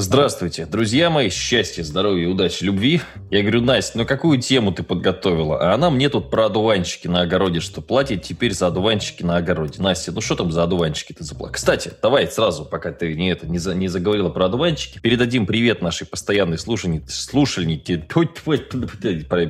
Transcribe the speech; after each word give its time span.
Здравствуйте, 0.00 0.64
друзья 0.64 1.10
мои, 1.10 1.28
счастья, 1.28 1.82
здоровья, 1.82 2.28
удачи, 2.28 2.62
любви. 2.62 3.00
Я 3.32 3.40
говорю, 3.40 3.62
Настя, 3.62 3.98
ну 3.98 4.06
какую 4.06 4.40
тему 4.40 4.70
ты 4.70 4.84
подготовила? 4.84 5.58
А 5.58 5.74
она 5.74 5.90
мне 5.90 6.08
тут 6.08 6.30
про 6.30 6.46
одуванчики 6.46 7.08
на 7.08 7.22
огороде, 7.22 7.58
что 7.58 7.80
платит 7.80 8.22
теперь 8.22 8.54
за 8.54 8.68
одуванчики 8.68 9.24
на 9.24 9.38
огороде. 9.38 9.82
Настя, 9.82 10.12
ну 10.12 10.20
что 10.20 10.36
там 10.36 10.52
за 10.52 10.62
одуванчики 10.62 11.14
ты 11.14 11.24
заплатила? 11.24 11.54
Кстати, 11.54 11.90
давай 12.00 12.28
сразу, 12.28 12.64
пока 12.64 12.92
ты 12.92 13.12
не, 13.12 13.28
это, 13.32 13.48
не, 13.48 13.58
за, 13.58 13.74
не 13.74 13.88
заговорила 13.88 14.28
про 14.28 14.44
одуванчики, 14.44 15.00
передадим 15.00 15.46
привет 15.46 15.82
нашей 15.82 16.06
постоянной 16.06 16.58
слушательнице, 16.58 17.20
слушательнице, 17.20 17.96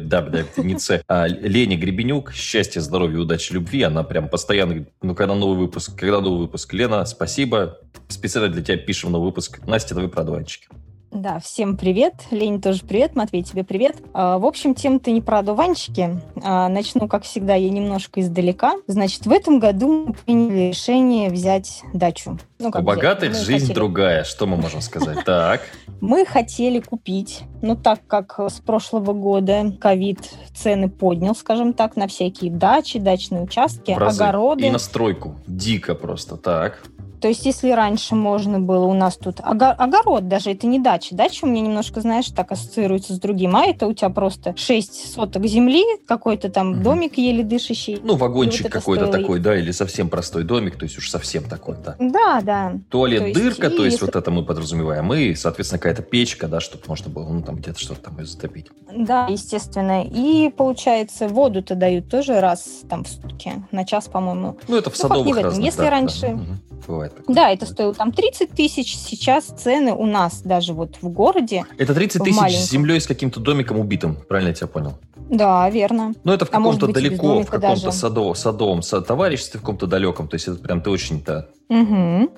да, 0.09 0.23
да, 0.23 0.45
не 0.57 0.79
а, 1.09 1.27
Лене 1.27 1.77
Гребенюк. 1.77 2.33
Счастья, 2.33 2.80
здоровья, 2.80 3.19
удачи, 3.19 3.53
любви. 3.53 3.83
Она 3.83 4.03
прям 4.03 4.30
постоянно, 4.30 4.87
ну 5.03 5.15
когда 5.15 5.35
новый 5.35 5.59
выпуск, 5.59 5.95
когда 5.95 6.23
новый 6.23 6.41
выпуск. 6.41 6.73
Лена, 6.73 7.05
спасибо. 7.05 7.77
Специально 8.09 8.49
для 8.49 8.62
тебя 8.62 8.79
пишем 8.79 9.12
новый 9.12 9.27
выпуск. 9.27 9.60
Настя, 9.66 9.95
давай 9.95 10.09
про 10.09 10.24
одуванчики. 10.38 10.69
Да, 11.10 11.38
всем 11.38 11.78
привет. 11.78 12.12
Лене 12.30 12.60
тоже 12.60 12.84
привет. 12.84 13.16
Матвей, 13.16 13.42
тебе 13.42 13.65
привет. 13.65 13.97
А, 14.12 14.38
в 14.38 14.45
общем, 14.45 14.74
тем-то 14.74 15.11
не 15.11 15.23
про 15.23 15.38
одуванчики. 15.38 16.20
А, 16.42 16.69
начну, 16.69 17.09
как 17.09 17.23
всегда, 17.23 17.55
я 17.55 17.70
немножко 17.70 18.20
издалека. 18.20 18.74
Значит, 18.87 19.24
в 19.24 19.33
этом 19.33 19.59
году 19.59 20.06
мы 20.09 20.12
приняли 20.12 20.69
решение 20.69 21.30
взять 21.30 21.83
дачу. 21.95 22.38
Ну, 22.59 22.70
как 22.70 22.83
У 22.83 22.84
богатых 22.84 23.34
жизнь 23.34 23.69
хотели... 23.69 23.74
другая. 23.74 24.24
Что 24.24 24.47
мы 24.47 24.59
можем 24.59 24.83
сказать? 24.83 25.24
Так. 25.24 25.62
Мы 26.01 26.24
хотели 26.24 26.78
купить, 26.78 27.42
но 27.61 27.75
так 27.75 28.06
как 28.06 28.39
с 28.39 28.61
прошлого 28.61 29.14
года 29.14 29.73
ковид 29.80 30.20
цены 30.55 30.89
поднял, 30.89 31.34
скажем 31.34 31.73
так, 31.73 31.97
на 31.97 32.06
всякие 32.06 32.52
дачи, 32.52 33.00
дачные 33.00 33.42
участки, 33.42 33.91
огороды. 33.91 34.66
И 34.66 34.70
на 34.70 34.78
стройку. 34.78 35.34
Дико 35.48 35.97
просто. 35.97 36.36
Так. 36.36 36.84
То 37.20 37.28
есть, 37.28 37.45
если 37.45 37.70
раньше 37.70 38.14
можно 38.14 38.60
было 38.60 38.84
у 38.84 38.95
нас 38.95 39.16
тут 39.16 39.40
огород, 39.40 40.28
даже 40.28 40.50
это 40.50 40.66
не 40.66 40.78
дача. 40.78 41.14
Дача 41.14 41.44
у 41.44 41.48
меня 41.48 41.62
немножко, 41.62 42.00
знаешь, 42.00 42.27
так 42.27 42.52
ассоциируется 42.52 43.14
с 43.14 43.19
другим. 43.19 43.56
А 43.56 43.64
это 43.64 43.86
у 43.86 43.92
тебя 43.92 44.10
просто 44.10 44.55
6 44.56 45.14
соток 45.14 45.47
земли, 45.47 45.84
какой-то 46.06 46.48
там 46.48 46.72
угу. 46.72 46.83
домик 46.83 47.19
еле 47.19 47.42
дышащий. 47.42 48.00
Ну, 48.02 48.16
вагончик 48.16 48.64
вот 48.64 48.72
какой-то 48.72 49.06
стоило... 49.06 49.22
такой, 49.22 49.41
да, 49.41 49.56
или 49.56 49.70
совсем 49.70 50.08
простой 50.08 50.44
домик, 50.44 50.77
то 50.77 50.84
есть 50.84 50.98
уж 50.98 51.10
совсем 51.10 51.44
такой, 51.44 51.77
да. 51.84 51.97
Да, 51.98 52.41
да. 52.42 52.72
Туалет, 52.88 53.20
то 53.20 53.27
есть, 53.27 53.41
дырка, 53.41 53.70
то 53.70 53.84
есть 53.84 54.00
вот 54.00 54.14
это 54.14 54.30
мы 54.30 54.44
подразумеваем. 54.44 55.12
И, 55.14 55.34
соответственно, 55.34 55.78
какая-то 55.78 56.03
печка, 56.03 56.48
да, 56.48 56.60
чтобы 56.60 56.84
можно 56.86 57.10
было, 57.10 57.28
ну, 57.28 57.42
там 57.42 57.56
где-то 57.56 57.78
что-то 57.80 58.03
там 58.03 58.25
затопить. 58.25 58.66
Да, 58.94 59.27
естественно. 59.28 60.05
И, 60.05 60.50
получается, 60.50 61.28
воду-то 61.28 61.75
дают 61.75 62.08
тоже 62.08 62.41
раз 62.41 62.82
там 62.88 63.05
в 63.05 63.08
сутки, 63.08 63.64
на 63.72 63.84
час, 63.84 64.06
по-моему. 64.06 64.56
Ну, 64.69 64.77
это 64.77 64.91
в 64.91 64.94
ну, 64.94 65.00
садовых 65.00 65.36
разных, 65.36 65.64
Если 65.64 65.82
да, 65.82 65.91
раньше... 65.91 66.20
Да. 66.20 66.32
Угу 66.34 66.67
бывает 66.87 67.17
такое. 67.17 67.34
Да, 67.34 67.51
это 67.51 67.67
стоило 67.67 67.95
там 67.95 68.12
30 68.12 68.51
тысяч. 68.51 68.97
Сейчас 68.97 69.47
цены 69.47 69.93
у 69.93 70.07
нас 70.07 70.43
даже 70.43 70.73
вот 70.73 70.97
в 71.01 71.09
городе. 71.09 71.65
Это 71.79 71.95
30 71.95 72.23
тысяч 72.23 72.37
маленьком. 72.37 72.62
с 72.62 72.71
землей 72.71 73.01
с 73.01 73.07
каким-то 73.07 73.41
домиком 73.41 73.79
убитым, 73.79 74.17
правильно 74.29 74.48
я 74.48 74.55
тебя 74.55 74.67
понял? 74.67 74.99
Да, 75.29 75.69
верно. 75.69 76.15
Но 76.25 76.33
это 76.33 76.47
в 76.47 76.49
а 76.49 76.53
каком-то 76.53 76.87
а 76.87 76.93
далеко, 76.93 77.43
в 77.43 77.47
каком-то 77.47 77.91
садовом, 77.91 78.34
садовом 78.34 78.81
товариществе, 78.83 79.59
в 79.59 79.62
каком-то 79.62 79.87
далеком. 79.87 80.29
То 80.29 80.34
есть 80.34 80.49
это 80.49 80.59
прям 80.59 80.81
ты 80.81 80.91
очень-то... 80.91 81.49
Угу. 81.69 82.31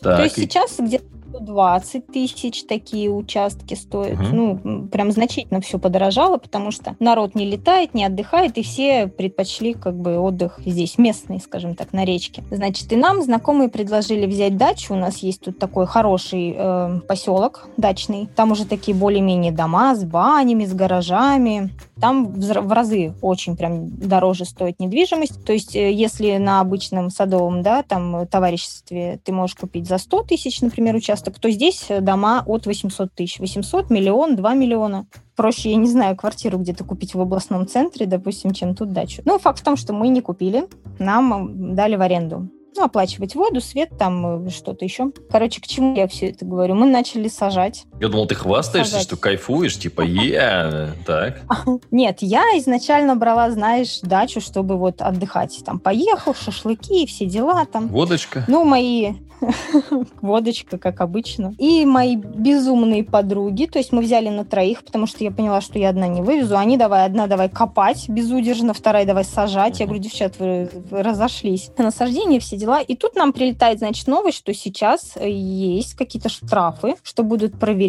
Так, 0.00 0.16
То 0.16 0.24
есть 0.24 0.38
и... 0.38 0.42
сейчас 0.42 0.76
где-то 0.78 1.04
120 1.38 2.06
тысяч 2.06 2.64
такие 2.64 3.10
участки 3.10 3.74
стоят. 3.74 4.20
Угу. 4.20 4.28
Ну, 4.32 4.88
прям 4.88 5.10
значительно 5.10 5.60
все 5.60 5.78
подорожало, 5.78 6.38
потому 6.38 6.70
что 6.70 6.96
народ 6.98 7.34
не 7.34 7.46
летает, 7.46 7.94
не 7.94 8.04
отдыхает, 8.04 8.58
и 8.58 8.62
все 8.62 9.06
предпочли 9.06 9.74
как 9.74 9.96
бы 9.96 10.18
отдых 10.18 10.60
здесь, 10.64 10.98
местный, 10.98 11.40
скажем 11.40 11.74
так, 11.74 11.92
на 11.92 12.04
речке. 12.04 12.44
Значит, 12.50 12.92
и 12.92 12.96
нам 12.96 13.22
знакомые 13.22 13.68
предложили 13.68 14.26
взять 14.26 14.56
дачу. 14.56 14.94
У 14.94 14.96
нас 14.96 15.18
есть 15.18 15.40
тут 15.42 15.58
такой 15.58 15.86
хороший 15.86 16.54
э, 16.56 17.00
поселок 17.06 17.68
дачный. 17.76 18.28
Там 18.34 18.52
уже 18.52 18.64
такие 18.64 18.96
более-менее 18.96 19.52
дома 19.52 19.94
с 19.94 20.04
банями, 20.04 20.64
с 20.64 20.74
гаражами. 20.74 21.70
Там 22.00 22.32
в 22.32 22.72
разы 22.72 23.14
очень 23.22 23.56
прям 23.56 23.90
дороже 23.90 24.44
стоит 24.44 24.80
недвижимость. 24.80 25.44
То 25.44 25.52
есть, 25.52 25.74
э, 25.74 25.92
если 25.92 26.36
на 26.36 26.60
обычном 26.60 27.10
садовом, 27.10 27.62
да, 27.62 27.82
там 27.82 28.26
товариществе 28.26 29.20
ты 29.24 29.32
можешь 29.32 29.56
купить 29.56 29.88
за 29.88 29.98
100 29.98 30.22
тысяч, 30.24 30.60
например, 30.60 30.94
участок, 30.94 31.38
то 31.38 31.50
здесь 31.50 31.86
дома 32.00 32.42
от 32.46 32.66
800 32.66 33.12
тысяч. 33.12 33.38
800, 33.38 33.90
миллион, 33.90 34.36
2 34.36 34.54
миллиона. 34.54 35.06
Проще, 35.36 35.70
я 35.70 35.76
не 35.76 35.88
знаю, 35.88 36.16
квартиру 36.16 36.58
где-то 36.58 36.84
купить 36.84 37.14
в 37.14 37.20
областном 37.20 37.66
центре, 37.66 38.06
допустим, 38.06 38.52
чем 38.52 38.74
тут 38.74 38.92
дачу. 38.92 39.22
Ну, 39.24 39.38
факт 39.38 39.60
в 39.60 39.64
том, 39.64 39.76
что 39.76 39.92
мы 39.92 40.08
не 40.08 40.20
купили, 40.20 40.68
нам 40.98 41.74
дали 41.74 41.96
в 41.96 42.00
аренду 42.00 42.48
ну, 42.78 42.84
оплачивать 42.84 43.34
воду, 43.34 43.60
свет, 43.60 43.90
там 43.98 44.46
э, 44.46 44.50
что-то 44.50 44.84
еще. 44.84 45.10
Короче, 45.30 45.60
к 45.60 45.66
чему 45.66 45.94
я 45.96 46.06
все 46.06 46.30
это 46.30 46.44
говорю? 46.44 46.74
Мы 46.74 46.86
начали 46.86 47.28
сажать. 47.28 47.84
Я 48.00 48.08
думал, 48.08 48.26
ты 48.26 48.34
хвастаешься, 48.34 48.92
сажать. 48.92 49.06
что 49.06 49.16
кайфуешь, 49.16 49.76
типа, 49.78 50.02
е, 50.02 50.92
так. 51.06 51.42
Нет, 51.90 52.18
я 52.20 52.42
изначально 52.58 53.16
брала, 53.16 53.50
знаешь, 53.50 54.00
дачу, 54.02 54.40
чтобы 54.40 54.76
вот 54.76 55.02
отдыхать. 55.02 55.60
Там 55.64 55.78
поехал, 55.78 56.34
шашлыки, 56.34 57.06
все 57.06 57.26
дела 57.26 57.64
там. 57.64 57.88
Водочка. 57.88 58.44
Ну, 58.46 58.64
мои 58.64 59.14
водочка, 60.20 60.78
как 60.78 61.00
обычно. 61.00 61.54
И 61.58 61.84
мои 61.84 62.16
безумные 62.16 63.04
подруги, 63.04 63.66
то 63.66 63.78
есть 63.78 63.92
мы 63.92 64.02
взяли 64.02 64.28
на 64.28 64.44
троих, 64.44 64.84
потому 64.84 65.06
что 65.06 65.24
я 65.24 65.30
поняла, 65.30 65.60
что 65.60 65.78
я 65.78 65.90
одна 65.90 66.06
не 66.06 66.22
вывезу. 66.22 66.56
Они 66.56 66.76
давай, 66.76 67.04
одна 67.04 67.26
давай 67.26 67.48
копать 67.48 68.08
безудержно, 68.08 68.74
вторая 68.74 69.06
давай 69.06 69.24
сажать. 69.24 69.80
Я 69.80 69.86
говорю, 69.86 70.02
девчат, 70.02 70.38
вы, 70.38 70.70
вы 70.90 71.02
разошлись. 71.02 71.70
Насаждение, 71.76 72.40
все 72.40 72.56
дела. 72.56 72.80
И 72.80 72.96
тут 72.96 73.14
нам 73.14 73.32
прилетает, 73.32 73.78
значит, 73.78 74.06
новость, 74.06 74.38
что 74.38 74.54
сейчас 74.54 75.14
есть 75.20 75.94
какие-то 75.94 76.28
штрафы, 76.28 76.96
что 77.02 77.22
будут 77.22 77.58
проверять. 77.58 77.87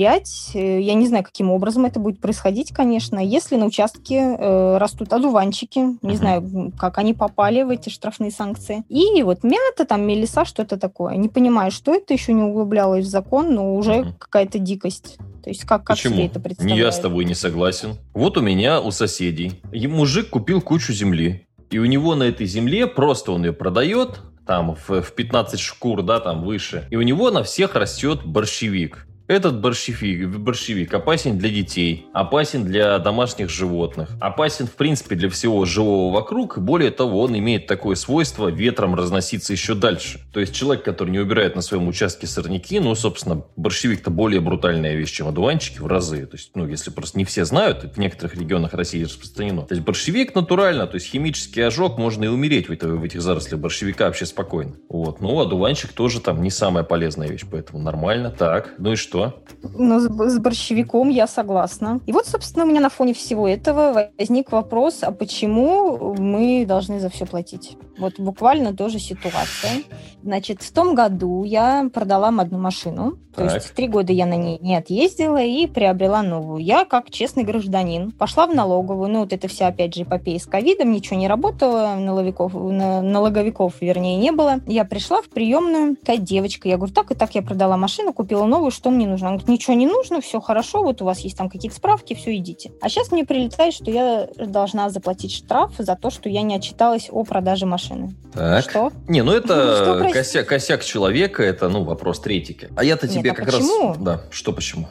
Э, 0.54 0.80
я 0.82 0.94
не 0.94 1.08
знаю, 1.08 1.24
каким 1.24 1.52
образом 1.52 1.86
это 1.86 2.00
будет 2.00 2.20
происходить, 2.20 2.72
конечно. 2.72 3.20
Если 3.20 3.56
на 3.56 3.66
участке 3.66 4.16
э, 4.16 4.78
растут 4.78 5.14
одуванчики, 5.14 5.98
не 6.02 6.16
знаю, 6.16 6.72
как 6.78 6.98
они 6.98 7.14
попали 7.14 7.64
в 7.64 7.70
эти 7.70 7.90
штрафные 7.90 8.32
санкции. 8.32 8.84
И 8.90 9.22
вот 9.24 9.44
мята, 9.44 9.86
там, 9.86 10.06
мелиса, 10.08 10.46
что-то 10.46 10.78
такое. 10.78 11.16
Не 11.16 11.30
понимаю, 11.30 11.72
что 11.72 11.94
это, 11.94 12.14
еще 12.14 12.34
не 12.34 12.44
углублялось 12.44 13.06
в 13.06 13.10
закон, 13.10 13.54
но 13.54 13.76
уже 13.76 13.92
mm-hmm. 13.92 14.14
какая-то 14.18 14.60
дикость. 14.60 15.18
То 15.44 15.50
есть 15.50 15.64
как, 15.64 15.84
как 15.84 15.98
Почему? 15.98 16.16
себе 16.16 16.26
это 16.28 16.40
представляют? 16.40 16.78
Не 16.78 16.86
я 16.86 16.92
с 16.92 17.00
тобой 17.00 17.26
не 17.26 17.36
согласен. 17.36 17.98
Вот 18.14 18.38
у 18.38 18.42
меня, 18.42 18.82
у 18.82 18.92
соседей, 18.92 19.62
мужик 19.72 20.30
купил 20.30 20.62
кучу 20.62 20.94
земли. 20.94 21.46
И 21.70 21.78
у 21.78 21.86
него 21.86 22.16
на 22.16 22.24
этой 22.24 22.48
земле 22.48 22.88
просто 22.88 23.32
он 23.32 23.46
ее 23.46 23.54
продает, 23.54 24.22
там 24.46 24.76
в, 24.76 25.02
в 25.04 25.12
15 25.14 25.60
шкур, 25.60 26.02
да, 26.02 26.20
там 26.20 26.44
выше. 26.44 26.88
И 26.90 26.96
у 26.96 27.04
него 27.04 27.30
на 27.30 27.44
всех 27.44 27.76
растет 27.76 28.26
борщевик. 28.26 29.06
Этот 29.30 29.62
борщевик, 29.62 30.28
борщевик 30.28 30.92
опасен 30.92 31.38
для 31.38 31.52
детей, 31.52 32.08
опасен 32.14 32.66
для 32.66 32.98
домашних 32.98 33.52
животных, 33.52 34.10
опасен, 34.20 34.66
в 34.66 34.72
принципе, 34.72 35.16
для 35.16 35.30
всего 35.30 35.66
живого 35.66 36.12
вокруг. 36.12 36.58
Более 36.58 36.90
того, 36.90 37.22
он 37.22 37.38
имеет 37.38 37.68
такое 37.68 37.96
свойство 37.96 38.48
ветром 38.48 38.96
разноситься 38.96 39.54
еще 39.54 39.76
дальше. 39.76 40.20
То 40.34 40.40
есть 40.40 40.56
человек, 40.56 40.84
который 40.84 41.12
не 41.12 41.20
убирает 41.20 41.56
на 41.56 41.62
своем 41.62 41.88
участке 41.88 42.26
сорняки, 42.26 42.80
ну, 42.80 42.96
собственно, 42.96 43.44
борщевик-то 43.56 44.10
более 44.10 44.42
брутальная 44.42 44.96
вещь, 44.96 45.12
чем 45.12 45.28
одуванчики 45.28 45.78
в 45.78 45.86
разы. 45.86 46.26
То 46.26 46.36
есть, 46.36 46.50
ну, 46.56 46.66
если 46.66 46.90
просто 46.90 47.20
не 47.20 47.24
все 47.24 47.46
знают, 47.46 47.84
в 47.84 48.00
некоторых 48.00 48.34
регионах 48.34 48.74
России 48.74 49.04
распространено. 49.04 49.62
То 49.62 49.76
есть 49.76 49.86
борщевик 49.86 50.34
натурально, 50.34 50.88
то 50.88 50.96
есть 50.96 51.06
химический 51.06 51.64
ожог, 51.68 52.00
можно 52.00 52.24
и 52.24 52.28
умереть 52.28 52.68
в, 52.68 52.72
это, 52.72 52.88
в 52.88 53.04
этих 53.04 53.22
зарослях 53.22 53.60
борщевика 53.60 54.06
вообще 54.06 54.26
спокойно. 54.26 54.74
Вот. 54.90 55.22
Ну, 55.22 55.40
одуванчик 55.40 55.94
тоже 55.94 56.20
там 56.20 56.42
не 56.42 56.50
самая 56.50 56.84
полезная 56.84 57.28
вещь, 57.28 57.44
поэтому 57.48 57.78
нормально. 57.78 58.32
Так, 58.32 58.74
ну 58.80 58.94
и 58.94 58.96
что? 58.96 59.19
Что? 59.28 59.44
Ну, 59.78 60.00
с, 60.00 60.40
борщевиком 60.40 61.10
я 61.10 61.28
согласна. 61.28 62.00
И 62.06 62.12
вот, 62.12 62.26
собственно, 62.26 62.66
у 62.66 62.68
меня 62.68 62.82
на 62.82 62.90
фоне 62.90 63.14
всего 63.14 63.48
этого 63.48 64.12
возник 64.18 64.52
вопрос, 64.52 65.00
а 65.02 65.12
почему 65.12 66.16
мы 66.18 66.66
должны 66.66 67.00
за 67.00 67.10
все 67.10 67.26
платить? 67.26 67.78
Вот 67.98 68.18
буквально 68.18 68.74
тоже 68.74 69.00
ситуация. 69.00 69.84
Значит, 70.24 70.62
в 70.62 70.72
том 70.72 70.96
году 70.96 71.44
я 71.44 71.90
продала 71.94 72.30
одну 72.30 72.58
машину. 72.58 73.18
Так. 73.36 73.48
То 73.48 73.56
есть 73.56 73.74
три 73.74 73.88
года 73.88 74.12
я 74.12 74.26
на 74.26 74.36
ней 74.36 74.58
не 74.62 74.76
отъездила 74.76 75.42
и 75.42 75.68
приобрела 75.68 76.24
новую. 76.24 76.64
Я, 76.64 76.86
как 76.86 77.10
честный 77.12 77.44
гражданин, 77.44 78.12
пошла 78.12 78.48
в 78.48 78.56
налоговую. 78.56 79.10
Ну, 79.10 79.20
вот 79.20 79.34
это 79.34 79.48
вся, 79.48 79.68
опять 79.68 79.96
же, 79.96 80.04
эпопея 80.04 80.40
с 80.40 80.46
ковидом. 80.46 80.92
Ничего 80.92 81.18
не 81.18 81.28
работало, 81.28 81.96
налоговиков, 81.96 82.54
налоговиков, 82.54 83.76
вернее, 83.82 84.18
не 84.18 84.32
было. 84.32 84.60
Я 84.66 84.86
пришла 84.86 85.22
в 85.22 85.30
приемную, 85.30 85.96
такая 85.96 86.18
девочка. 86.18 86.68
Я 86.68 86.78
говорю, 86.78 86.94
так 86.94 87.12
и 87.12 87.16
так 87.16 87.36
я 87.36 87.42
продала 87.42 87.78
машину, 87.78 88.14
купила 88.14 88.46
новую, 88.46 88.72
что 88.72 88.90
мне 88.90 89.08
нужно? 89.10 89.28
Она 89.28 89.38
говорит, 89.38 89.50
ничего 89.50 89.76
не 89.76 89.88
нужно, 89.88 90.22
все 90.22 90.40
хорошо, 90.40 90.84
вот 90.84 91.02
у 91.02 91.06
вас 91.06 91.20
есть 91.20 91.38
там 91.38 91.50
какие-то 91.50 91.76
справки, 91.76 92.14
все, 92.14 92.36
идите. 92.36 92.72
А 92.82 92.90
сейчас 92.90 93.12
мне 93.12 93.26
прилетает, 93.26 93.74
что 93.74 93.92
я 93.92 94.28
должна 94.38 94.90
заплатить 94.90 95.34
штраф 95.34 95.74
за 95.78 95.96
то, 95.96 96.10
что 96.10 96.30
я 96.30 96.42
не 96.42 96.56
отчиталась 96.56 97.10
о 97.12 97.24
продаже 97.24 97.66
машины. 97.66 98.16
Так. 98.34 98.70
Что? 98.70 98.92
Не, 99.08 99.24
ну 99.24 99.34
это 99.34 100.00
ну, 100.04 100.12
косяк, 100.12 100.48
косяк 100.48 100.84
человека, 100.84 101.44
это, 101.44 101.70
ну, 101.70 101.84
вопрос 101.84 102.20
третики. 102.20 102.70
А 102.76 102.84
я-то 102.84 103.08
тебе 103.08 103.30
Нет, 103.30 103.34
а 103.34 103.36
как 103.36 103.46
почему? 103.46 103.88
раз... 103.90 103.98
Да, 103.98 104.22
что 104.32 104.54
почему? 104.54 104.88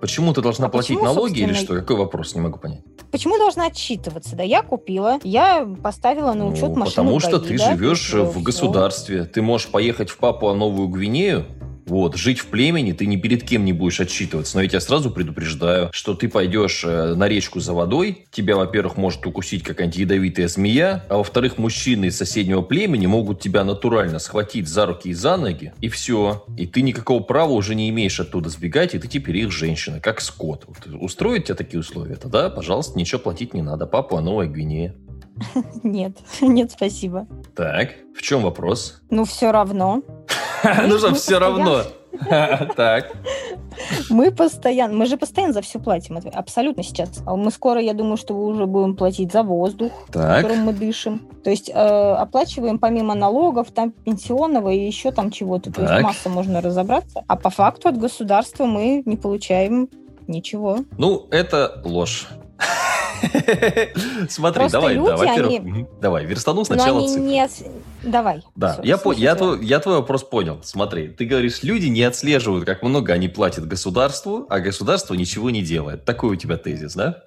Почему 0.00 0.32
ты 0.32 0.40
должна 0.40 0.66
а 0.66 0.68
платить 0.70 0.96
почему, 0.96 1.04
налоги 1.04 1.40
или 1.40 1.52
что? 1.52 1.74
Какой 1.74 1.96
вопрос? 1.96 2.34
Не 2.34 2.40
могу 2.40 2.58
понять. 2.58 2.80
Почему 3.10 3.36
должна 3.38 3.66
отчитываться? 3.66 4.34
Да, 4.34 4.42
я 4.42 4.62
купила, 4.62 5.18
я 5.24 5.68
поставила 5.82 6.32
на 6.32 6.46
учет 6.46 6.70
ну, 6.70 6.76
машину 6.76 6.90
Потому 6.90 7.20
что 7.20 7.38
ГАИ, 7.38 7.48
ты 7.48 7.58
да, 7.58 7.72
живешь 7.72 8.14
в 8.14 8.42
государстве. 8.42 9.24
Ты 9.24 9.42
можешь 9.42 9.68
поехать 9.68 10.08
в 10.08 10.16
Папуа 10.16 10.54
Новую 10.54 10.88
Гвинею, 10.88 11.46
Вот, 11.86 12.16
жить 12.16 12.38
в 12.38 12.46
племени 12.46 12.92
ты 12.92 13.06
ни 13.06 13.16
перед 13.16 13.42
кем 13.42 13.64
не 13.64 13.72
будешь 13.72 14.00
отчитываться. 14.00 14.56
Но 14.56 14.62
я 14.62 14.68
тебя 14.68 14.80
сразу 14.80 15.10
предупреждаю, 15.10 15.90
что 15.92 16.14
ты 16.14 16.28
пойдешь 16.28 16.82
э, 16.84 17.14
на 17.14 17.28
речку 17.28 17.60
за 17.60 17.72
водой, 17.72 18.26
тебя, 18.30 18.56
во-первых, 18.56 18.96
может 18.96 19.26
укусить 19.26 19.62
какая-нибудь 19.62 19.98
ядовитая 19.98 20.48
змея, 20.48 21.04
а 21.08 21.18
во-вторых, 21.18 21.58
мужчины 21.58 22.06
из 22.06 22.16
соседнего 22.16 22.62
племени 22.62 23.06
могут 23.06 23.40
тебя 23.40 23.64
натурально 23.64 24.18
схватить 24.18 24.68
за 24.68 24.86
руки 24.86 25.10
и 25.10 25.14
за 25.14 25.36
ноги, 25.36 25.72
и 25.80 25.88
все. 25.88 26.44
И 26.56 26.66
ты 26.66 26.82
никакого 26.82 27.22
права 27.22 27.52
уже 27.52 27.74
не 27.74 27.88
имеешь 27.90 28.20
оттуда 28.20 28.48
сбегать, 28.48 28.94
и 28.94 28.98
ты 28.98 29.08
теперь 29.08 29.38
их 29.38 29.50
женщина, 29.50 30.00
как 30.00 30.20
скот. 30.20 30.66
Вот, 30.66 30.78
устроить 31.00 31.44
тебе 31.44 31.54
такие 31.54 31.80
условия? 31.80 32.16
Тогда, 32.16 32.50
пожалуйста, 32.50 32.98
ничего 32.98 33.20
платить 33.20 33.54
не 33.54 33.62
надо. 33.62 33.86
Папа, 33.86 34.20
Новая 34.20 34.46
Гвинея. 34.46 34.94
Нет, 35.82 36.18
нет, 36.40 36.70
спасибо. 36.70 37.26
Так, 37.54 37.94
в 38.14 38.22
чем 38.22 38.42
вопрос? 38.42 39.00
Ну, 39.10 39.24
все 39.24 39.52
равно. 39.52 40.02
Ну 40.86 40.98
же, 40.98 41.14
все 41.14 41.38
равно. 41.38 41.82
Так. 42.76 43.12
Мы 44.10 44.30
постоянно, 44.32 44.94
мы 44.94 45.06
же 45.06 45.16
постоянно 45.16 45.52
за 45.54 45.62
все 45.62 45.78
платим. 45.78 46.18
Абсолютно 46.34 46.82
сейчас. 46.82 47.22
А 47.24 47.36
мы 47.36 47.50
скоро, 47.50 47.80
я 47.80 47.94
думаю, 47.94 48.16
что 48.16 48.34
уже 48.34 48.66
будем 48.66 48.96
платить 48.96 49.32
за 49.32 49.42
воздух, 49.42 49.92
так. 50.12 50.42
которым 50.42 50.64
мы 50.64 50.72
дышим. 50.72 51.28
То 51.44 51.50
есть 51.50 51.70
э, 51.70 51.72
оплачиваем 51.72 52.78
помимо 52.78 53.14
налогов, 53.14 53.70
там 53.70 53.92
пенсионного 53.92 54.70
и 54.70 54.86
еще 54.86 55.12
там 55.12 55.30
чего-то. 55.30 55.72
То 55.72 55.82
есть 55.82 56.02
масса 56.02 56.28
можно 56.28 56.60
разобраться. 56.60 57.24
А 57.26 57.36
по 57.36 57.50
факту 57.50 57.88
от 57.88 57.98
государства 57.98 58.64
мы 58.66 59.02
не 59.06 59.16
получаем 59.16 59.88
ничего. 60.26 60.78
Ну, 60.98 61.26
это 61.30 61.80
ложь. 61.84 62.26
Смотри, 64.28 64.60
Просто 64.60 64.78
давай, 64.78 64.94
люди, 64.94 65.06
да, 65.06 65.16
во-первых, 65.16 65.60
они... 65.60 65.86
давай, 66.00 66.24
верстану 66.24 66.64
сначала 66.64 67.06
цифры. 67.06 67.22
Не... 67.22 67.48
Давай. 68.02 68.42
Да, 68.56 68.74
все, 68.74 68.82
я, 68.82 68.98
по, 68.98 69.12
я, 69.12 69.34
твой, 69.34 69.64
я 69.64 69.78
твой 69.78 69.96
вопрос 69.96 70.24
понял. 70.24 70.60
Смотри, 70.62 71.08
ты 71.08 71.24
говоришь, 71.24 71.62
люди 71.62 71.86
не 71.86 72.02
отслеживают, 72.02 72.64
как 72.64 72.82
много 72.82 73.12
они 73.12 73.28
платят 73.28 73.66
государству, 73.66 74.46
а 74.48 74.60
государство 74.60 75.14
ничего 75.14 75.50
не 75.50 75.62
делает. 75.62 76.04
Такой 76.04 76.30
у 76.30 76.36
тебя 76.36 76.56
тезис, 76.56 76.94
да? 76.94 77.24